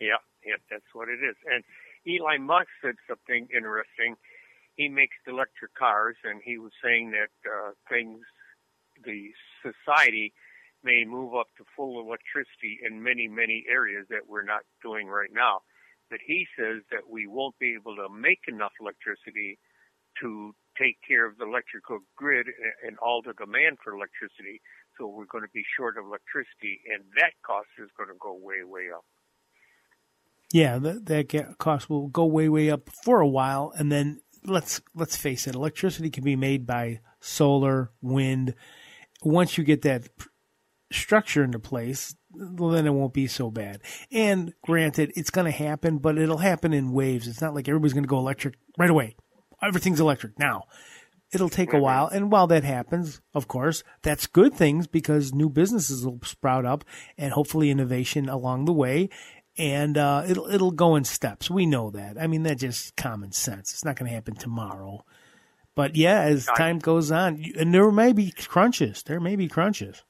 Yeah, 0.00 0.22
yeah, 0.44 0.56
that's 0.70 0.86
what 0.92 1.08
it 1.08 1.20
is. 1.22 1.36
And 1.50 1.64
Elon 2.06 2.44
Musk 2.44 2.68
said 2.82 2.94
something 3.08 3.48
interesting. 3.54 4.16
He 4.76 4.88
makes 4.88 5.16
electric 5.26 5.74
cars, 5.74 6.16
and 6.24 6.40
he 6.44 6.58
was 6.58 6.72
saying 6.82 7.10
that 7.10 7.34
uh, 7.44 7.72
things, 7.90 8.20
the 9.04 9.30
society 9.62 10.32
may 10.84 11.04
move 11.04 11.34
up 11.34 11.48
to 11.58 11.64
full 11.76 12.00
electricity 12.00 12.78
in 12.86 13.02
many, 13.02 13.26
many 13.26 13.64
areas 13.68 14.06
that 14.10 14.28
we're 14.28 14.44
not 14.44 14.62
doing 14.82 15.08
right 15.08 15.32
now. 15.32 15.60
But 16.10 16.20
he 16.24 16.46
says 16.56 16.82
that 16.90 17.10
we 17.10 17.26
won't 17.26 17.58
be 17.58 17.74
able 17.74 17.96
to 17.96 18.08
make 18.08 18.40
enough 18.46 18.72
electricity 18.80 19.58
to 20.22 20.54
take 20.80 20.96
care 21.06 21.26
of 21.26 21.36
the 21.38 21.44
electrical 21.44 21.98
grid 22.16 22.46
and 22.86 22.96
all 22.98 23.20
the 23.22 23.34
demand 23.34 23.78
for 23.82 23.92
electricity. 23.94 24.60
So 24.98 25.06
we're 25.06 25.26
going 25.26 25.44
to 25.44 25.50
be 25.54 25.62
short 25.76 25.96
of 25.96 26.06
electricity, 26.06 26.80
and 26.92 27.04
that 27.16 27.32
cost 27.46 27.68
is 27.78 27.88
going 27.96 28.08
to 28.08 28.16
go 28.20 28.34
way, 28.34 28.64
way 28.64 28.88
up. 28.94 29.04
Yeah, 30.52 30.78
that, 30.78 31.06
that 31.06 31.58
cost 31.58 31.88
will 31.88 32.08
go 32.08 32.24
way, 32.24 32.48
way 32.48 32.70
up 32.70 32.90
for 33.04 33.20
a 33.20 33.28
while, 33.28 33.72
and 33.76 33.92
then 33.92 34.20
let's 34.44 34.80
let's 34.94 35.16
face 35.16 35.46
it, 35.46 35.54
electricity 35.54 36.10
can 36.10 36.24
be 36.24 36.36
made 36.36 36.66
by 36.66 37.00
solar, 37.20 37.90
wind. 38.00 38.54
Once 39.22 39.58
you 39.58 39.64
get 39.64 39.82
that 39.82 40.08
structure 40.92 41.44
into 41.44 41.58
place, 41.58 42.14
then 42.34 42.86
it 42.86 42.94
won't 42.94 43.12
be 43.12 43.26
so 43.26 43.50
bad. 43.50 43.80
And 44.10 44.54
granted, 44.62 45.12
it's 45.16 45.30
going 45.30 45.44
to 45.44 45.50
happen, 45.50 45.98
but 45.98 46.18
it'll 46.18 46.38
happen 46.38 46.72
in 46.72 46.92
waves. 46.92 47.26
It's 47.26 47.40
not 47.40 47.54
like 47.54 47.68
everybody's 47.68 47.94
going 47.94 48.04
to 48.04 48.08
go 48.08 48.18
electric 48.18 48.54
right 48.78 48.90
away. 48.90 49.16
Everything's 49.62 50.00
electric 50.00 50.38
now. 50.38 50.64
It'll 51.30 51.50
take 51.50 51.70
a 51.70 51.76
mm-hmm. 51.76 51.82
while. 51.82 52.06
And 52.06 52.32
while 52.32 52.46
that 52.46 52.64
happens, 52.64 53.20
of 53.34 53.48
course, 53.48 53.82
that's 54.02 54.26
good 54.26 54.54
things 54.54 54.86
because 54.86 55.34
new 55.34 55.50
businesses 55.50 56.04
will 56.06 56.20
sprout 56.24 56.64
up 56.64 56.84
and 57.18 57.32
hopefully 57.32 57.70
innovation 57.70 58.28
along 58.28 58.64
the 58.64 58.72
way. 58.72 59.10
And 59.58 59.98
uh, 59.98 60.24
it'll 60.28 60.46
it'll 60.46 60.70
go 60.70 60.94
in 60.94 61.04
steps. 61.04 61.50
We 61.50 61.66
know 61.66 61.90
that. 61.90 62.16
I 62.18 62.28
mean, 62.28 62.44
that's 62.44 62.60
just 62.60 62.96
common 62.96 63.32
sense. 63.32 63.72
It's 63.72 63.84
not 63.84 63.96
going 63.96 64.08
to 64.08 64.14
happen 64.14 64.36
tomorrow. 64.36 65.04
But 65.74 65.96
yeah, 65.96 66.22
as 66.22 66.46
time 66.56 66.78
goes 66.78 67.10
on, 67.12 67.44
and 67.56 67.74
there 67.74 67.90
may 67.92 68.12
be 68.12 68.30
crunches. 68.30 69.02
There 69.02 69.20
may 69.20 69.36
be 69.36 69.48
crunches. 69.48 70.02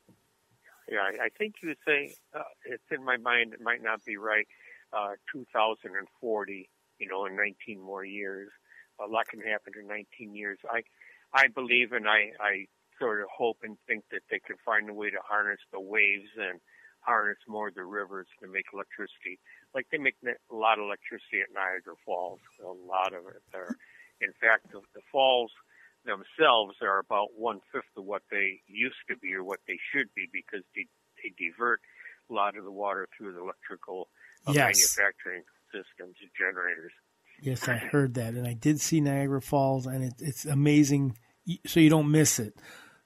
Yeah, 0.91 1.01
I, 1.01 1.25
I 1.25 1.29
think 1.37 1.57
you 1.63 1.75
say 1.87 2.15
uh, 2.35 2.41
it's 2.65 2.85
in 2.91 3.05
my 3.05 3.17
mind. 3.19 3.53
It 3.53 3.61
might 3.61 3.83
not 3.83 4.05
be 4.05 4.17
right. 4.17 4.47
Uh, 4.93 5.13
2040, 5.33 6.71
you 6.99 7.09
know, 7.09 7.27
in 7.27 7.37
19 7.37 7.81
more 7.81 8.05
years, 8.05 8.49
a 8.99 9.07
lot 9.07 9.29
can 9.29 9.41
happen 9.41 9.75
in 9.79 9.87
19 9.87 10.35
years. 10.35 10.59
I, 10.71 10.81
I 11.33 11.49
believe 11.49 11.93
and 11.93 12.09
I, 12.09 12.33
I 12.41 12.67
sort 12.99 13.21
of 13.21 13.29
hope 13.31 13.59
and 13.63 13.77
think 13.87 14.05
that 14.11 14.23
they 14.31 14.41
can 14.41 14.57
find 14.65 14.89
a 14.89 14.95
way 14.95 15.11
to 15.11 15.19
harness 15.23 15.61
the 15.73 15.81
waves 15.81 16.31
and 16.37 16.61
harness 17.01 17.39
more 17.47 17.69
of 17.69 17.75
the 17.75 17.85
rivers 17.85 18.27
to 18.43 18.49
make 18.49 18.67
electricity. 18.73 19.39
Like 19.75 19.87
they 19.91 19.99
make 19.99 20.17
a 20.25 20.55
lot 20.55 20.79
of 20.79 20.85
electricity 20.85 21.41
at 21.41 21.55
Niagara 21.55 21.95
Falls, 22.05 22.41
a 22.61 22.67
lot 22.67 23.15
of 23.15 23.27
it 23.29 23.43
there. 23.53 23.77
In 24.21 24.33
fact, 24.41 24.73
the, 24.73 24.81
the 24.95 25.03
falls 25.13 25.53
themselves 26.05 26.77
are 26.83 26.99
about 26.99 27.37
one 27.37 27.61
fifth 27.73 27.93
of 27.97 28.05
what 28.05 28.23
they 28.31 28.61
used 28.67 29.03
to 29.09 29.17
be 29.17 29.35
or 29.35 29.45
what 29.45 29.61
they 29.67 29.79
should 29.93 30.09
be 30.15 30.27
because 30.33 30.65
they, 30.75 30.87
they 31.23 31.31
divert 31.39 31.81
a 32.31 32.33
lot 32.35 32.57
of 32.57 32.65
the 32.65 32.73
water 32.73 33.09
through 33.17 33.33
the 33.33 33.41
electrical 33.41 34.09
uh, 34.47 34.53
yes. 34.53 34.77
manufacturing 34.77 35.43
systems 35.71 36.17
and 36.21 36.31
generators. 36.37 36.93
Yes, 37.41 37.69
I 37.69 37.77
heard 37.77 38.15
that, 38.15 38.35
and 38.35 38.47
I 38.47 38.55
did 38.55 38.81
see 38.81 39.01
Niagara 39.01 39.41
Falls, 39.41 39.87
and 39.87 40.05
it, 40.05 40.15
it's 40.19 40.45
amazing. 40.45 41.17
So 41.67 41.81
you 41.81 41.89
don't 41.89 42.11
miss 42.11 42.39
it. 42.39 42.55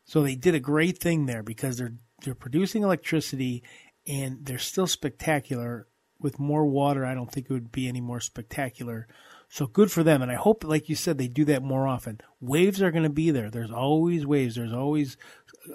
So 0.05 0.23
they 0.23 0.35
did 0.35 0.55
a 0.55 0.61
great 0.61 0.99
thing 0.99 1.27
there 1.27 1.43
because 1.43 1.77
they're 1.77 1.95
they're 2.25 2.35
producing 2.35 2.83
electricity, 2.83 3.63
and 4.07 4.45
they're 4.45 4.59
still 4.59 4.87
spectacular. 4.87 5.87
With 6.19 6.39
more 6.39 6.65
water, 6.65 7.05
I 7.05 7.15
don't 7.15 7.31
think 7.33 7.47
it 7.51 7.53
would 7.53 7.73
be 7.73 7.89
any 7.89 8.01
more 8.01 8.21
spectacular. 8.21 9.09
So 9.49 9.67
good 9.67 9.91
for 9.91 10.05
them. 10.05 10.23
And 10.23 10.31
I 10.31 10.37
hope, 10.37 10.63
like 10.63 10.89
you 10.89 10.95
said, 10.95 11.19
they 11.19 11.27
do 11.27 11.45
that 11.47 11.65
more 11.65 11.89
often. 11.89 12.21
Waves 12.41 12.81
are 12.81 12.93
going 12.93 13.03
to 13.03 13.11
be 13.11 13.33
there. 13.33 13.51
There's 13.51 13.73
always 13.73 14.25
waves. 14.25 14.55
There's 14.55 14.73
always 14.73 15.17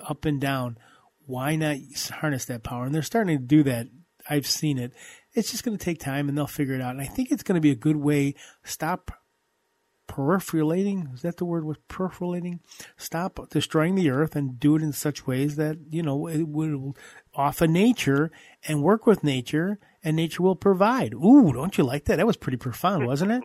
up 0.08 0.24
and 0.24 0.40
down. 0.40 0.78
Why 1.26 1.58
not 1.58 1.76
harness 2.10 2.46
that 2.46 2.64
power? 2.64 2.86
And 2.86 2.96
they're 2.96 3.02
starting 3.02 3.38
to 3.38 3.44
do 3.44 3.62
that. 3.64 3.88
I've 4.30 4.48
seen 4.48 4.78
it. 4.78 4.94
It's 5.38 5.52
just 5.52 5.64
going 5.64 5.78
to 5.78 5.84
take 5.84 6.00
time 6.00 6.28
and 6.28 6.36
they'll 6.36 6.48
figure 6.48 6.74
it 6.74 6.82
out. 6.82 6.92
And 6.92 7.02
I 7.02 7.06
think 7.06 7.32
it's 7.32 7.44
going 7.44 7.56
to 7.56 7.62
be 7.62 7.70
a 7.70 7.76
good 7.76 7.98
way. 7.98 8.34
Stop 8.64 9.12
perforating. 10.08 11.12
Is 11.14 11.22
that 11.22 11.38
the 11.38 11.46
word 11.46 11.64
with 11.64 11.86
perforating? 11.88 12.60
Stop 12.96 13.50
destroying 13.52 13.94
the 13.94 14.10
earth 14.10 14.36
and 14.36 14.60
do 14.60 14.76
it 14.76 14.82
in 14.82 14.94
such 14.94 15.28
ways 15.28 15.56
that, 15.58 15.78
you 15.92 16.02
know, 16.02 16.28
it 16.28 16.48
will 16.48 16.98
off 17.36 17.62
of 17.62 17.70
nature 17.70 18.32
and 18.68 18.82
work 18.82 19.06
with 19.06 19.24
nature 19.24 19.78
and 20.04 20.16
nature 20.16 20.42
will 20.42 20.56
provide. 20.56 21.14
Ooh, 21.14 21.54
don't 21.54 21.78
you 21.78 21.84
like 21.84 22.06
that? 22.06 22.16
That 22.16 22.26
was 22.26 22.38
pretty 22.38 22.58
profound, 22.58 23.06
wasn't 23.06 23.32
it? 23.32 23.44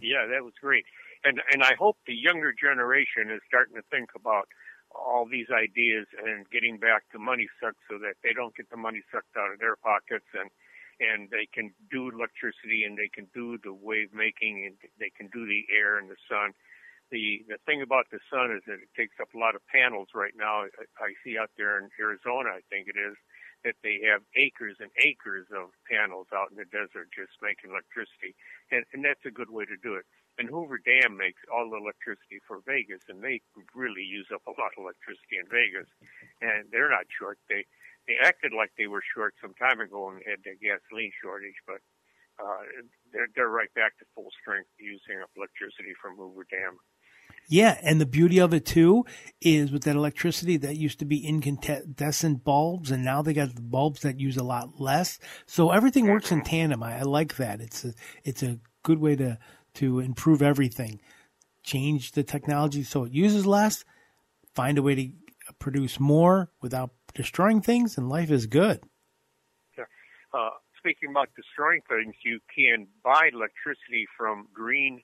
Yeah, 0.00 0.26
that 0.30 0.44
was 0.44 0.52
great. 0.60 0.84
And 1.24 1.40
and 1.50 1.64
I 1.64 1.74
hope 1.76 1.96
the 2.06 2.14
younger 2.14 2.52
generation 2.52 3.34
is 3.34 3.40
starting 3.48 3.74
to 3.74 3.82
think 3.90 4.10
about 4.14 4.46
all 4.94 5.26
these 5.26 5.48
ideas 5.50 6.06
and 6.24 6.48
getting 6.50 6.78
back 6.78 7.02
to 7.12 7.18
money 7.18 7.48
sucked 7.60 7.80
so 7.90 7.98
that 7.98 8.14
they 8.22 8.32
don't 8.32 8.54
get 8.54 8.70
the 8.70 8.76
money 8.76 9.02
sucked 9.10 9.36
out 9.36 9.52
of 9.52 9.58
their 9.58 9.76
pockets 9.76 10.26
and 10.38 10.50
and 11.00 11.28
they 11.30 11.46
can 11.52 11.72
do 11.90 12.08
electricity 12.08 12.84
and 12.84 12.96
they 12.96 13.08
can 13.08 13.28
do 13.34 13.58
the 13.62 13.72
wave 13.72 14.12
making 14.12 14.64
and 14.66 14.76
they 14.98 15.10
can 15.10 15.28
do 15.28 15.46
the 15.46 15.64
air 15.72 15.98
and 15.98 16.08
the 16.08 16.20
sun. 16.28 16.52
The 17.10 17.44
the 17.46 17.58
thing 17.66 17.82
about 17.82 18.10
the 18.10 18.18
sun 18.30 18.50
is 18.50 18.62
that 18.66 18.82
it 18.82 18.90
takes 18.96 19.14
up 19.20 19.30
a 19.34 19.38
lot 19.38 19.54
of 19.54 19.62
panels 19.70 20.08
right 20.14 20.34
now. 20.34 20.66
I, 20.98 21.14
see 21.22 21.38
out 21.38 21.50
there 21.56 21.78
in 21.78 21.88
Arizona, 22.00 22.50
I 22.50 22.66
think 22.68 22.88
it 22.88 22.98
is, 22.98 23.14
that 23.62 23.78
they 23.82 24.02
have 24.10 24.22
acres 24.34 24.76
and 24.80 24.90
acres 24.98 25.46
of 25.54 25.70
panels 25.86 26.26
out 26.34 26.50
in 26.50 26.56
the 26.56 26.66
desert 26.66 27.10
just 27.14 27.34
making 27.42 27.70
electricity, 27.70 28.34
and, 28.70 28.82
and 28.92 29.04
that's 29.04 29.22
a 29.24 29.30
good 29.30 29.50
way 29.50 29.64
to 29.64 29.78
do 29.78 29.94
it. 29.94 30.06
And 30.38 30.50
Hoover 30.50 30.76
Dam 30.76 31.16
makes 31.16 31.40
all 31.48 31.70
the 31.70 31.80
electricity 31.80 32.44
for 32.44 32.60
Vegas, 32.66 33.00
and 33.08 33.22
they 33.22 33.40
really 33.74 34.04
use 34.04 34.28
up 34.34 34.44
a 34.46 34.52
lot 34.52 34.76
of 34.76 34.84
electricity 34.84 35.40
in 35.40 35.48
Vegas, 35.48 35.88
and 36.42 36.68
they're 36.70 36.90
not 36.90 37.08
short. 37.08 37.38
They 37.48 37.64
they 38.06 38.14
acted 38.22 38.52
like 38.56 38.70
they 38.78 38.86
were 38.86 39.02
short 39.14 39.34
some 39.40 39.54
time 39.54 39.80
ago 39.80 40.10
and 40.10 40.22
had 40.26 40.38
the 40.44 40.54
gasoline 40.62 41.12
shortage, 41.22 41.58
but 41.66 41.80
uh, 42.38 42.62
they're 43.12 43.28
they're 43.34 43.48
right 43.48 43.72
back 43.74 43.98
to 43.98 44.04
full 44.14 44.28
strength 44.40 44.68
using 44.78 45.22
up 45.22 45.30
electricity 45.36 45.92
from 46.00 46.16
Hoover 46.16 46.46
Dam. 46.50 46.78
Yeah, 47.48 47.78
and 47.82 48.00
the 48.00 48.06
beauty 48.06 48.38
of 48.38 48.52
it 48.52 48.66
too 48.66 49.04
is 49.40 49.70
with 49.70 49.84
that 49.84 49.94
electricity 49.96 50.56
that 50.58 50.76
used 50.76 50.98
to 50.98 51.04
be 51.04 51.24
incandescent 51.24 52.44
bulbs, 52.44 52.90
and 52.90 53.04
now 53.04 53.22
they 53.22 53.34
got 53.34 53.54
the 53.54 53.62
bulbs 53.62 54.02
that 54.02 54.18
use 54.18 54.36
a 54.36 54.42
lot 54.42 54.80
less. 54.80 55.18
So 55.46 55.70
everything 55.70 56.06
works 56.06 56.32
in 56.32 56.42
tandem. 56.42 56.82
I, 56.82 56.98
I 56.98 57.02
like 57.02 57.36
that. 57.36 57.60
It's 57.60 57.84
a 57.84 57.94
it's 58.24 58.42
a 58.42 58.58
good 58.82 58.98
way 58.98 59.16
to 59.16 59.38
to 59.74 60.00
improve 60.00 60.42
everything. 60.42 61.00
Change 61.62 62.12
the 62.12 62.22
technology 62.22 62.82
so 62.82 63.04
it 63.04 63.12
uses 63.12 63.46
less. 63.46 63.84
Find 64.54 64.78
a 64.78 64.82
way 64.82 64.94
to 64.94 65.10
produce 65.58 66.00
more 66.00 66.50
without 66.60 66.90
destroying 67.16 67.62
things, 67.62 67.96
and 67.96 68.08
life 68.08 68.30
is 68.30 68.46
good. 68.46 68.84
Yeah. 69.76 69.84
Uh, 70.32 70.50
speaking 70.78 71.10
about 71.10 71.30
destroying 71.34 71.80
things, 71.88 72.14
you 72.22 72.38
can 72.54 72.86
buy 73.02 73.30
electricity 73.32 74.06
from 74.16 74.46
green 74.52 75.00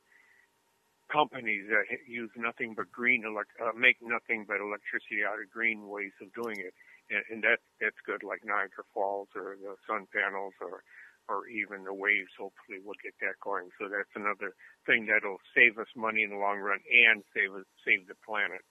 companies 1.11 1.64
that 1.68 1.85
use 2.07 2.31
nothing 2.37 2.75
but 2.77 2.92
green 2.92 3.25
uh, 3.25 3.72
make 3.77 3.96
nothing 4.01 4.44
but 4.46 4.61
electricity 4.61 5.25
out 5.27 5.40
of 5.40 5.51
green 5.51 5.88
ways 5.88 6.12
of 6.20 6.29
doing 6.33 6.61
it, 6.61 6.72
and, 7.11 7.25
and 7.31 7.42
that 7.42 7.59
that's 7.81 7.98
good, 8.07 8.22
like 8.22 8.44
Niagara 8.44 8.85
Falls 8.94 9.29
or 9.35 9.57
the 9.61 9.75
sun 9.88 10.07
panels 10.12 10.55
or 10.61 10.85
or 11.29 11.46
even 11.48 11.85
the 11.85 11.94
waves. 11.94 12.33
Hopefully, 12.38 12.79
we'll 12.85 12.98
get 13.03 13.14
that 13.20 13.40
going. 13.40 13.68
So 13.79 13.88
that's 13.88 14.12
another 14.14 14.55
thing 14.87 15.07
that'll 15.07 15.40
save 15.55 15.79
us 15.79 15.88
money 15.96 16.22
in 16.22 16.31
the 16.31 16.40
long 16.40 16.59
run 16.59 16.81
and 16.88 17.22
save 17.35 17.53
save 17.85 18.09
the 18.09 18.18
planet. 18.25 18.64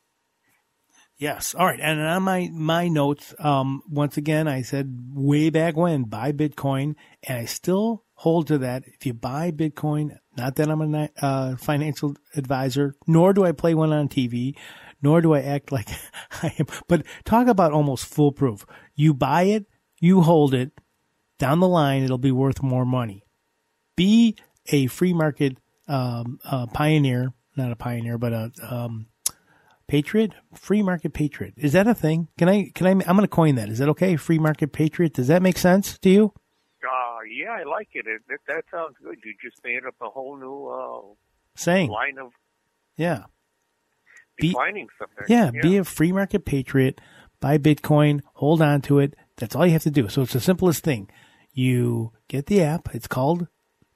Yes. 1.21 1.53
All 1.53 1.67
right. 1.67 1.79
And 1.79 2.01
on 2.01 2.23
my, 2.23 2.49
my 2.51 2.88
notes, 2.88 3.36
um, 3.38 3.84
once 3.88 4.17
again, 4.17 4.47
I 4.47 4.63
said 4.63 5.12
way 5.13 5.51
back 5.51 5.77
when 5.77 6.05
buy 6.05 6.31
Bitcoin 6.31 6.95
and 7.21 7.38
I 7.38 7.45
still 7.45 8.05
hold 8.15 8.47
to 8.47 8.57
that. 8.57 8.86
If 8.88 9.05
you 9.05 9.13
buy 9.13 9.51
Bitcoin, 9.51 10.17
not 10.36 10.55
that 10.55 10.67
I'm 10.67 10.95
a 10.95 11.10
uh, 11.21 11.57
financial 11.57 12.15
advisor, 12.36 12.95
nor 13.05 13.34
do 13.34 13.45
I 13.45 13.51
play 13.51 13.75
one 13.75 13.93
on 13.93 14.10
TV, 14.10 14.55
nor 15.03 15.21
do 15.21 15.36
I 15.36 15.41
act 15.41 15.71
like 15.71 15.89
I 16.41 16.55
am, 16.57 16.65
but 16.88 17.05
talk 17.23 17.45
about 17.45 17.71
almost 17.71 18.07
foolproof. 18.07 18.65
You 18.95 19.13
buy 19.13 19.43
it, 19.43 19.67
you 19.99 20.21
hold 20.21 20.55
it 20.55 20.71
down 21.38 21.60
the 21.60 21.67
line, 21.67 22.01
it'll 22.01 22.17
be 22.17 22.31
worth 22.31 22.63
more 22.63 22.86
money. 22.86 23.23
Be 23.95 24.38
a 24.71 24.88
free 24.88 25.13
market, 25.13 25.55
um, 25.88 26.39
uh, 26.43 26.65
pioneer, 26.65 27.31
not 27.55 27.71
a 27.71 27.75
pioneer, 27.75 28.17
but 28.17 28.34
a, 28.34 28.51
um, 28.67 29.05
patriot, 29.91 30.32
free 30.54 30.82
market 30.82 31.12
patriot. 31.12 31.54
Is 31.58 31.73
that 31.73 31.86
a 31.86 31.93
thing? 31.93 32.30
Can 32.38 32.47
I, 32.47 32.71
can 32.73 32.88
I, 32.88 32.91
I'm 32.91 33.17
going 33.17 33.23
to 33.23 33.27
coin 33.27 33.56
that. 33.56 33.67
Is 33.67 33.80
that 33.80 33.89
okay? 33.89 34.15
Free 34.15 34.39
market 34.39 34.71
patriot. 34.71 35.13
Does 35.13 35.27
that 35.27 35.41
make 35.41 35.58
sense 35.58 35.97
to 35.99 36.10
you? 36.10 36.34
Uh, 36.82 37.19
yeah, 37.30 37.49
I 37.51 37.63
like 37.63 37.89
it. 37.93 38.08
it, 38.08 38.21
it 38.30 38.39
that 38.47 38.63
sounds 38.71 38.95
good. 39.04 39.17
You 39.25 39.34
just 39.43 39.62
made 39.65 39.86
up 39.86 39.95
a 39.99 40.08
whole 40.08 40.38
new, 40.38 40.67
uh, 40.67 41.13
saying 41.56 41.89
line 41.89 42.17
of, 42.19 42.32
yeah, 42.95 43.23
defining 44.39 44.86
be, 44.86 44.91
something. 44.97 45.25
Yeah, 45.27 45.51
yeah, 45.54 45.62
be 45.62 45.75
a 45.75 45.84
free 45.84 46.13
market 46.13 46.45
patriot, 46.45 47.01
buy 47.41 47.58
Bitcoin, 47.58 48.21
hold 48.36 48.62
on 48.62 48.82
to 48.84 48.99
it. 48.99 49.15
That's 49.36 49.58
all 49.58 49.65
you 49.65 49.73
have 49.73 49.84
to 49.84 49.91
do. 49.91 50.08
So 50.08 50.21
it's 50.21 50.34
the 50.34 50.39
simplest 50.39 50.86
thing. 50.86 51.10
You 51.51 52.13
get 52.30 52.45
the 52.45 52.63
app. 52.63 52.95
It's 52.95 53.08
called 53.08 53.47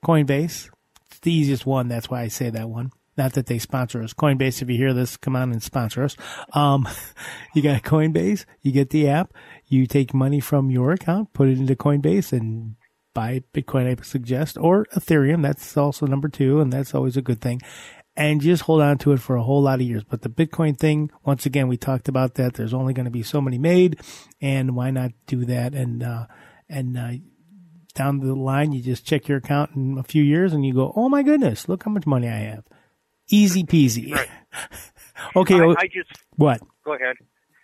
Coinbase. 0.03 0.69
It's 1.09 1.19
the 1.21 1.31
easiest 1.31 1.65
one. 1.65 1.87
That's 1.87 2.09
why 2.09 2.21
I 2.21 2.27
say 2.27 2.49
that 2.49 2.67
one. 2.67 2.91
Not 3.17 3.33
that 3.33 3.45
they 3.45 3.59
sponsor 3.59 4.03
us. 4.03 4.13
Coinbase, 4.13 4.61
if 4.61 4.69
you 4.69 4.77
hear 4.77 4.93
this, 4.93 5.15
come 5.15 5.35
on 5.35 5.51
and 5.51 5.63
sponsor 5.63 6.03
us. 6.03 6.17
Um, 6.53 6.87
you 7.55 7.61
got 7.61 7.81
Coinbase, 7.83 8.45
you 8.61 8.71
get 8.71 8.89
the 8.89 9.07
app, 9.07 9.33
you 9.67 9.87
take 9.87 10.13
money 10.13 10.39
from 10.39 10.69
your 10.69 10.91
account, 10.91 11.33
put 11.33 11.47
it 11.47 11.57
into 11.57 11.75
Coinbase 11.75 12.33
and 12.33 12.75
buy 13.13 13.41
Bitcoin, 13.53 13.87
I 13.87 14.01
suggest, 14.03 14.57
or 14.59 14.85
Ethereum. 14.93 15.41
That's 15.41 15.77
also 15.77 16.05
number 16.05 16.27
two, 16.27 16.59
and 16.59 16.71
that's 16.71 16.93
always 16.93 17.17
a 17.17 17.21
good 17.21 17.41
thing. 17.41 17.61
And 18.17 18.41
just 18.41 18.63
hold 18.63 18.81
on 18.81 18.97
to 18.99 19.13
it 19.13 19.19
for 19.19 19.35
a 19.35 19.43
whole 19.43 19.61
lot 19.61 19.81
of 19.81 19.87
years. 19.87 20.03
But 20.03 20.21
the 20.21 20.29
Bitcoin 20.29 20.77
thing, 20.77 21.11
once 21.23 21.45
again, 21.45 21.67
we 21.67 21.77
talked 21.77 22.07
about 22.07 22.35
that. 22.35 22.53
There's 22.53 22.73
only 22.73 22.93
going 22.93 23.05
to 23.05 23.11
be 23.11 23.23
so 23.23 23.41
many 23.41 23.57
made, 23.57 23.99
and 24.39 24.75
why 24.75 24.91
not 24.91 25.11
do 25.25 25.45
that? 25.45 25.73
And, 25.73 26.03
uh, 26.03 26.27
and, 26.69 26.97
uh, 26.97 27.11
down 27.93 28.19
the 28.19 28.35
line, 28.35 28.73
you 28.73 28.81
just 28.81 29.05
check 29.05 29.27
your 29.27 29.37
account 29.37 29.71
in 29.73 29.97
a 29.97 30.03
few 30.03 30.21
years 30.21 30.51
and 30.51 30.65
you 30.65 30.73
go, 30.73 30.91
oh 30.97 31.07
my 31.07 31.23
goodness, 31.23 31.69
look 31.69 31.83
how 31.83 31.91
much 31.91 32.05
money 32.05 32.27
I 32.27 32.39
have. 32.39 32.65
Easy 33.29 33.63
peasy. 33.63 34.13
Right. 34.13 34.29
okay. 35.35 35.59
I, 35.59 35.75
I, 35.77 35.87
just 35.87 36.11
what? 36.35 36.61
Go 36.83 36.93
ahead. 36.93 37.15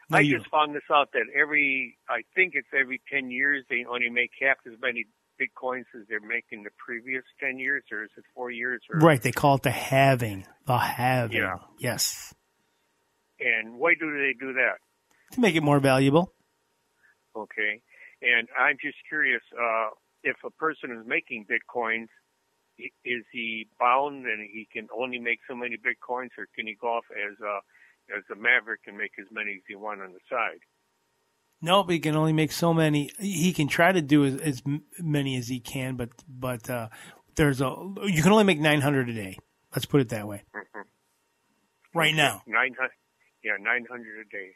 No, 0.10 0.18
I 0.18 0.22
you. 0.22 0.38
just 0.38 0.50
found 0.50 0.76
this 0.76 0.84
out 0.92 1.12
that 1.14 1.26
every 1.40 1.98
I 2.10 2.22
think 2.36 2.54
it's 2.56 2.68
every 2.78 3.02
ten 3.12 3.32
years 3.32 3.66
they 3.70 3.86
only 3.88 4.10
make 4.10 4.32
half 4.42 4.58
as 4.66 4.74
many 4.82 5.06
bitcoins 5.40 5.86
as 5.96 6.08
they're 6.10 6.20
making 6.20 6.64
the 6.64 6.70
previous 6.78 7.24
ten 7.40 7.60
years, 7.60 7.84
or 7.92 8.04
is 8.04 8.10
it 8.18 8.24
four 8.36 8.52
years? 8.52 8.82
Or, 8.92 9.00
Right. 9.00 9.22
They 9.22 9.32
call 9.32 9.56
it 9.56 9.64
the 9.64 9.72
halving. 9.72 10.46
The 10.66 10.78
halving. 10.78 11.38
Yeah. 11.38 11.58
Yes. 11.80 12.34
And 13.40 13.76
why 13.80 13.94
do 14.00 14.12
they 14.12 14.34
do 14.40 14.54
that? 14.54 14.78
To 15.34 15.40
make 15.40 15.56
it 15.56 15.64
more 15.64 15.80
valuable. 15.80 16.34
Okay. 17.36 17.82
And 18.22 18.48
I'm 18.60 18.78
just 18.82 18.98
curious 19.08 19.42
uh, 19.60 19.90
if 20.24 20.36
a 20.46 20.52
person 20.52 20.92
is 20.92 21.08
making 21.08 21.46
bitcoins 21.46 22.08
is 22.78 23.24
he 23.32 23.68
bound 23.80 24.26
and 24.26 24.48
he 24.52 24.68
can 24.72 24.88
only 24.96 25.20
make 25.20 25.40
so 25.48 25.56
many 25.56 25.78
bitcoins, 25.78 26.30
or 26.38 26.48
can 26.56 26.68
he 26.68 26.76
go 26.80 26.88
off 26.88 27.06
as 27.12 27.40
a 27.40 27.60
as 28.18 28.24
a 28.32 28.36
maverick 28.36 28.82
and 28.88 28.98
make 28.98 29.12
as 29.20 29.28
many 29.32 29.54
as 29.54 29.62
he 29.68 29.76
wants 29.76 30.02
on 30.04 30.14
the 30.14 30.20
side? 30.30 30.60
No, 31.62 31.84
but 31.84 31.94
he 31.94 32.00
can 32.00 32.16
only 32.16 32.34
make 32.34 32.52
so 32.52 32.74
many. 32.74 33.12
He 33.20 33.54
can 33.54 33.68
try 33.68 33.92
to 33.92 34.02
do 34.02 34.26
as, 34.26 34.36
as 34.38 34.64
many 35.00 35.38
as 35.38 35.48
he 35.48 35.60
can, 35.60 35.96
but 35.96 36.10
but 36.28 36.70
uh, 36.70 36.90
there's 37.36 37.62
a 37.62 37.68
you 38.06 38.24
can 38.24 38.32
only 38.32 38.44
make 38.44 38.60
900 38.60 39.10
a 39.10 39.14
day. 39.14 39.38
Let's 39.76 39.86
put 39.86 40.02
it 40.02 40.10
that 40.10 40.28
way. 40.28 40.44
Mhm. 40.56 40.84
Right 41.94 42.16
now. 42.16 42.42
Nine 42.48 42.74
hundred, 42.74 42.92
yeah, 43.44 43.58
nine 43.60 43.86
hundred 43.90 44.26
a 44.26 44.30
day. 44.30 44.56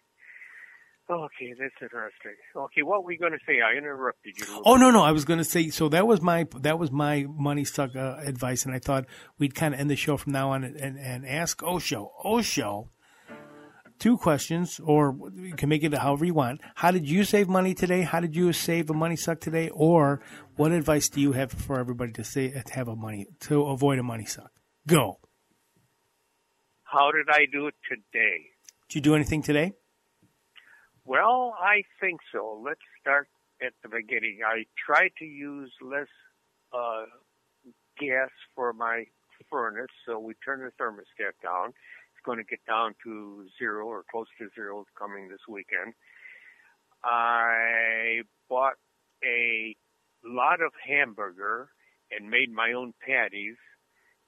Okay, 1.07 1.53
that's 1.59 1.75
interesting. 1.81 2.33
Okay, 2.55 2.81
what 2.81 3.03
were 3.03 3.11
you 3.11 3.19
going 3.19 3.31
to 3.31 3.39
say? 3.45 3.59
I 3.61 3.77
interrupted 3.77 4.33
you. 4.39 4.45
Oh 4.65 4.75
no, 4.75 4.89
no, 4.89 5.03
I 5.03 5.11
was 5.11 5.23
going 5.23 5.37
to 5.37 5.43
say. 5.43 5.69
So 5.69 5.87
that 5.89 6.07
was 6.07 6.19
my 6.21 6.47
that 6.61 6.79
was 6.79 6.91
my 6.91 7.27
money 7.29 7.63
suck 7.63 7.95
uh, 7.95 8.15
advice, 8.23 8.65
and 8.65 8.73
I 8.73 8.79
thought 8.79 9.05
we'd 9.37 9.53
kind 9.53 9.75
of 9.75 9.79
end 9.79 9.91
the 9.91 9.95
show 9.95 10.17
from 10.17 10.33
now 10.33 10.51
on 10.51 10.63
and, 10.63 10.75
and, 10.75 10.97
and 10.97 11.27
ask 11.27 11.61
Osho. 11.61 12.11
Osho, 12.23 12.89
two 13.99 14.17
questions, 14.17 14.79
or 14.83 15.15
you 15.35 15.53
can 15.53 15.69
make 15.69 15.83
it 15.83 15.93
however 15.93 16.25
you 16.25 16.33
want. 16.33 16.61
How 16.73 16.89
did 16.89 17.07
you 17.07 17.23
save 17.23 17.47
money 17.47 17.75
today? 17.75 18.01
How 18.01 18.19
did 18.19 18.35
you 18.35 18.51
save 18.51 18.89
a 18.89 18.93
money 18.95 19.15
suck 19.15 19.39
today? 19.39 19.69
Or 19.69 20.21
what 20.55 20.71
advice 20.71 21.07
do 21.09 21.21
you 21.21 21.33
have 21.33 21.51
for 21.51 21.79
everybody 21.79 22.13
to 22.13 22.23
say 22.23 22.49
to 22.49 22.73
have 22.73 22.87
a 22.87 22.95
money 22.95 23.27
to 23.41 23.61
avoid 23.65 23.99
a 23.99 24.03
money 24.03 24.25
suck? 24.25 24.49
Go. 24.87 25.19
How 26.83 27.11
did 27.11 27.27
I 27.29 27.45
do 27.51 27.67
it 27.67 27.75
today? 27.87 28.45
Did 28.89 28.95
you 28.95 29.01
do 29.01 29.13
anything 29.13 29.43
today? 29.43 29.73
Well, 31.05 31.55
I 31.59 31.83
think 32.01 32.19
so. 32.33 32.61
Let's 32.63 32.81
start 32.99 33.27
at 33.61 33.73
the 33.83 33.89
beginning. 33.89 34.39
I 34.45 34.65
tried 34.85 35.11
to 35.19 35.25
use 35.25 35.71
less 35.81 36.07
uh, 36.73 37.05
gas 37.99 38.29
for 38.55 38.73
my 38.73 39.05
furnace, 39.49 39.91
so 40.05 40.19
we 40.19 40.33
turned 40.43 40.63
the 40.63 40.71
thermostat 40.83 41.33
down. 41.43 41.69
It's 41.69 42.25
going 42.25 42.39
to 42.39 42.43
get 42.43 42.59
down 42.67 42.95
to 43.03 43.45
zero 43.59 43.85
or 43.87 44.03
close 44.09 44.27
to 44.39 44.49
zero 44.55 44.85
coming 44.97 45.27
this 45.29 45.41
weekend. 45.47 45.93
I 47.03 48.21
bought 48.49 48.75
a 49.23 49.75
lot 50.23 50.61
of 50.61 50.71
hamburger 50.87 51.69
and 52.11 52.29
made 52.29 52.51
my 52.51 52.73
own 52.73 52.93
patties 53.05 53.57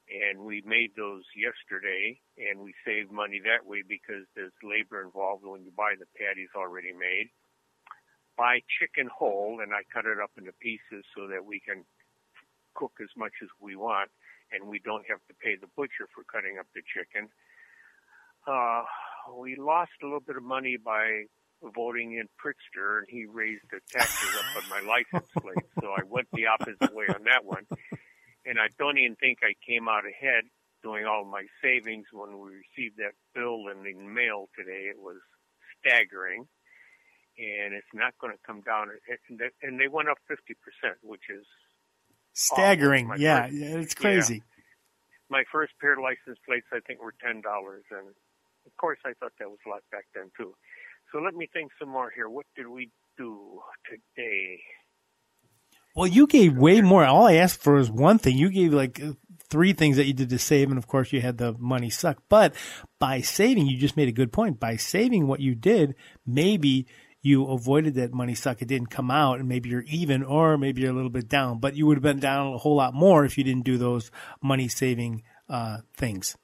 and 0.07 0.39
we 0.39 0.63
made 0.65 0.95
those 0.95 1.23
yesterday 1.35 2.19
and 2.37 2.59
we 2.59 2.73
saved 2.85 3.11
money 3.11 3.41
that 3.43 3.67
way 3.67 3.83
because 3.87 4.23
there's 4.35 4.55
labor 4.63 5.03
involved 5.03 5.43
when 5.43 5.63
you 5.63 5.71
buy 5.75 5.95
the 5.99 6.07
patties 6.15 6.49
already 6.55 6.93
made. 6.93 7.27
Buy 8.37 8.61
chicken 8.79 9.09
whole 9.11 9.59
and 9.61 9.73
I 9.73 9.83
cut 9.91 10.05
it 10.05 10.19
up 10.23 10.31
into 10.37 10.51
pieces 10.61 11.03
so 11.15 11.27
that 11.27 11.45
we 11.45 11.59
can 11.59 11.83
cook 12.73 12.93
as 13.01 13.09
much 13.17 13.33
as 13.43 13.49
we 13.59 13.75
want 13.75 14.09
and 14.51 14.69
we 14.69 14.79
don't 14.79 15.03
have 15.09 15.19
to 15.27 15.33
pay 15.43 15.55
the 15.59 15.67
butcher 15.75 16.07
for 16.15 16.23
cutting 16.23 16.57
up 16.57 16.67
the 16.73 16.81
chicken. 16.87 17.27
Uh, 18.47 18.83
we 19.35 19.57
lost 19.57 19.91
a 20.01 20.05
little 20.05 20.23
bit 20.23 20.37
of 20.37 20.43
money 20.43 20.77
by 20.77 21.23
voting 21.75 22.13
in 22.13 22.29
Pritzker 22.39 22.99
and 22.99 23.07
he 23.09 23.25
raised 23.25 23.65
the 23.71 23.81
taxes 23.91 24.29
up 24.39 24.63
on 24.63 24.69
my 24.69 24.87
license 24.87 25.27
plate. 25.37 25.67
So 25.81 25.91
I 25.91 26.03
went 26.07 26.27
the 26.31 26.47
opposite 26.47 26.95
way 26.95 27.07
on 27.09 27.23
that 27.25 27.43
one 27.43 27.65
and 28.47 28.59
I 28.59 28.67
don't 28.79 28.97
even 28.97 29.15
think 29.17 29.39
I 29.43 29.53
came 29.65 29.87
out 29.89 30.03
ahead 30.07 30.45
doing 30.83 31.05
all 31.05 31.25
my 31.25 31.45
savings 31.61 32.05
when 32.13 32.39
we 32.39 32.49
received 32.63 32.97
that 32.97 33.13
bill 33.35 33.67
in 33.67 33.83
the 33.83 33.93
mail 33.93 34.47
today. 34.57 34.87
It 34.89 34.97
was 34.99 35.17
staggering, 35.79 36.47
and 37.37 37.73
it's 37.73 37.93
not 37.93 38.13
going 38.21 38.31
to 38.33 38.39
come 38.45 38.61
down. 38.61 38.89
And 39.29 39.39
they- 39.39 39.51
And 39.67 39.79
they 39.79 39.87
went 39.87 40.07
up 40.09 40.17
fifty 40.27 40.53
percent, 40.55 40.97
which 41.03 41.29
is 41.29 41.45
Staggering. 42.33 43.09
yeah, 43.17 43.43
first- 43.47 43.53
yeah, 43.55 43.77
it's 43.77 43.95
crazy. 43.95 44.43
my 45.29 45.43
first 45.51 45.73
pair 45.81 45.93
of 45.93 45.99
license 45.99 46.39
plates. 46.45 46.67
I 46.71 46.79
think 46.81 47.01
were 47.01 47.13
ten 47.21 47.41
dollars, 47.41 47.83
and 47.91 48.07
of 48.65 48.77
course 48.77 48.99
I 49.05 49.13
thought 49.19 49.33
that 49.39 49.49
was 49.49 49.59
a 49.65 49.69
lot 49.69 49.83
back 49.91 50.05
then 50.15 50.31
too. 50.37 50.55
So 51.11 51.19
let 51.19 51.33
me 51.35 51.47
think 51.51 51.71
some 51.79 51.89
more 51.89 52.09
here. 52.11 52.29
What 52.29 52.45
did 52.55 52.67
we 52.67 52.91
do 53.17 53.61
today? 53.89 54.61
Well, 55.97 56.05
you 56.05 56.27
gave 56.27 56.55
way 56.55 56.81
more. 56.81 57.03
All 57.03 57.25
I 57.25 57.37
asked 57.37 57.59
for 57.59 57.73
was 57.73 57.89
one 57.89 58.19
thing. 58.19 58.37
You 58.37 58.51
gave 58.51 58.71
like 58.71 59.01
three 59.49 59.73
things 59.73 59.97
that 59.97 60.05
you 60.05 60.13
did 60.13 60.29
to 60.29 60.37
save, 60.37 60.69
and 60.69 60.77
of 60.77 60.85
course 60.85 61.11
you 61.11 61.21
had 61.21 61.39
the 61.39 61.53
money 61.53 61.89
suck. 61.89 62.21
But 62.29 62.53
by 62.99 63.21
saving, 63.21 63.65
you 63.65 63.79
just 63.79 63.97
made 63.97 64.07
a 64.07 64.11
good 64.11 64.31
point. 64.31 64.59
By 64.59 64.75
saving 64.75 65.25
what 65.25 65.39
you 65.39 65.55
did, 65.55 65.95
maybe 66.23 66.85
you 67.23 67.47
avoided 67.47 67.95
that 67.95 68.13
money 68.13 68.35
suck. 68.35 68.61
It 68.61 68.67
didn't 68.67 68.91
come 68.91 69.09
out, 69.09 69.39
and 69.39 69.49
maybe 69.49 69.69
you're 69.69 69.85
even, 69.87 70.21
or 70.21 70.55
maybe 70.55 70.83
you're 70.83 70.91
a 70.91 70.95
little 70.95 71.09
bit 71.09 71.27
down. 71.27 71.57
But 71.57 71.75
you 71.75 71.87
would 71.87 71.97
have 71.97 72.03
been 72.03 72.19
down 72.19 72.53
a 72.53 72.59
whole 72.59 72.75
lot 72.75 72.93
more 72.93 73.25
if 73.25 73.35
you 73.35 73.43
didn't 73.43 73.65
do 73.65 73.79
those 73.79 74.11
money 74.39 74.67
saving 74.67 75.23
uh, 75.49 75.77
things. 75.95 76.37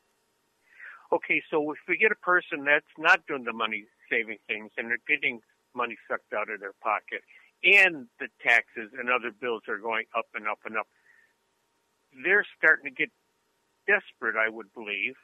Okay, 1.11 1.43
so 1.51 1.71
if 1.71 1.77
we 1.87 1.97
get 1.97 2.11
a 2.11 2.25
person 2.25 2.65
that's 2.65 2.85
not 2.97 3.19
doing 3.27 3.43
the 3.43 3.53
money 3.53 3.83
saving 4.09 4.39
things 4.47 4.71
and 4.79 4.89
they're 4.89 4.97
getting 5.07 5.41
money 5.75 5.95
sucked 6.09 6.33
out 6.33 6.49
of 6.49 6.59
their 6.59 6.73
pocket, 6.81 7.21
and 7.63 8.08
the 8.19 8.28
taxes 8.43 8.91
and 8.97 9.10
other 9.10 9.32
bills 9.32 9.63
are 9.67 9.78
going 9.78 10.06
up 10.17 10.28
and 10.36 10.47
up 10.47 10.60
and 10.65 10.78
up, 10.78 10.88
they're 12.23 12.45
starting 12.58 12.86
to 12.86 12.95
get 12.95 13.10
desperate, 13.88 14.36
I 14.36 14.49
would 14.49 14.73
believe, 14.73 15.15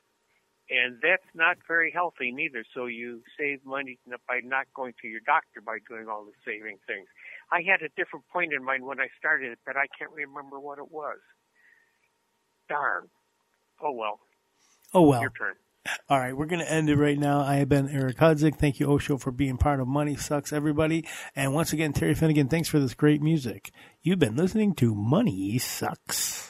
and 0.69 0.97
that's 1.01 1.27
not 1.33 1.57
very 1.67 1.91
healthy 1.91 2.31
neither. 2.31 2.63
So 2.73 2.85
you 2.85 3.21
save 3.37 3.65
money 3.65 3.97
by 4.27 4.41
not 4.43 4.67
going 4.75 4.93
to 5.01 5.07
your 5.07 5.21
doctor 5.25 5.61
by 5.61 5.79
doing 5.87 6.07
all 6.07 6.25
the 6.25 6.33
saving 6.45 6.77
things. 6.87 7.07
I 7.51 7.61
had 7.61 7.81
a 7.81 7.89
different 7.97 8.25
point 8.31 8.53
in 8.53 8.63
mind 8.63 8.85
when 8.85 8.99
I 8.99 9.07
started 9.17 9.51
it, 9.51 9.59
but 9.65 9.75
I 9.75 9.87
can't 9.97 10.11
remember 10.11 10.59
what 10.59 10.77
it 10.77 10.91
was. 10.91 11.17
Darn. 12.67 13.09
Oh 13.81 13.91
well. 13.91 14.19
Oh 14.93 15.01
well. 15.01 15.21
Your 15.21 15.31
turn. 15.31 15.55
All 16.09 16.19
right, 16.19 16.35
we're 16.35 16.45
going 16.45 16.59
to 16.59 16.71
end 16.71 16.89
it 16.89 16.97
right 16.97 17.17
now. 17.17 17.39
I 17.39 17.55
have 17.55 17.69
been 17.69 17.89
Eric 17.89 18.17
Hudzik. 18.17 18.57
Thank 18.57 18.79
you, 18.79 18.87
Osho, 18.87 19.17
for 19.17 19.31
being 19.31 19.57
part 19.57 19.79
of 19.79 19.87
Money 19.87 20.15
Sucks, 20.15 20.51
everybody. 20.51 21.05
And 21.35 21.53
once 21.53 21.71
again, 21.73 21.93
Terry 21.93 22.15
Finnegan, 22.15 22.49
thanks 22.49 22.67
for 22.67 22.79
this 22.79 22.93
great 22.93 23.21
music. 23.21 23.71
You've 24.01 24.19
been 24.19 24.35
listening 24.35 24.75
to 24.75 24.93
Money 24.93 25.57
Sucks. 25.57 26.48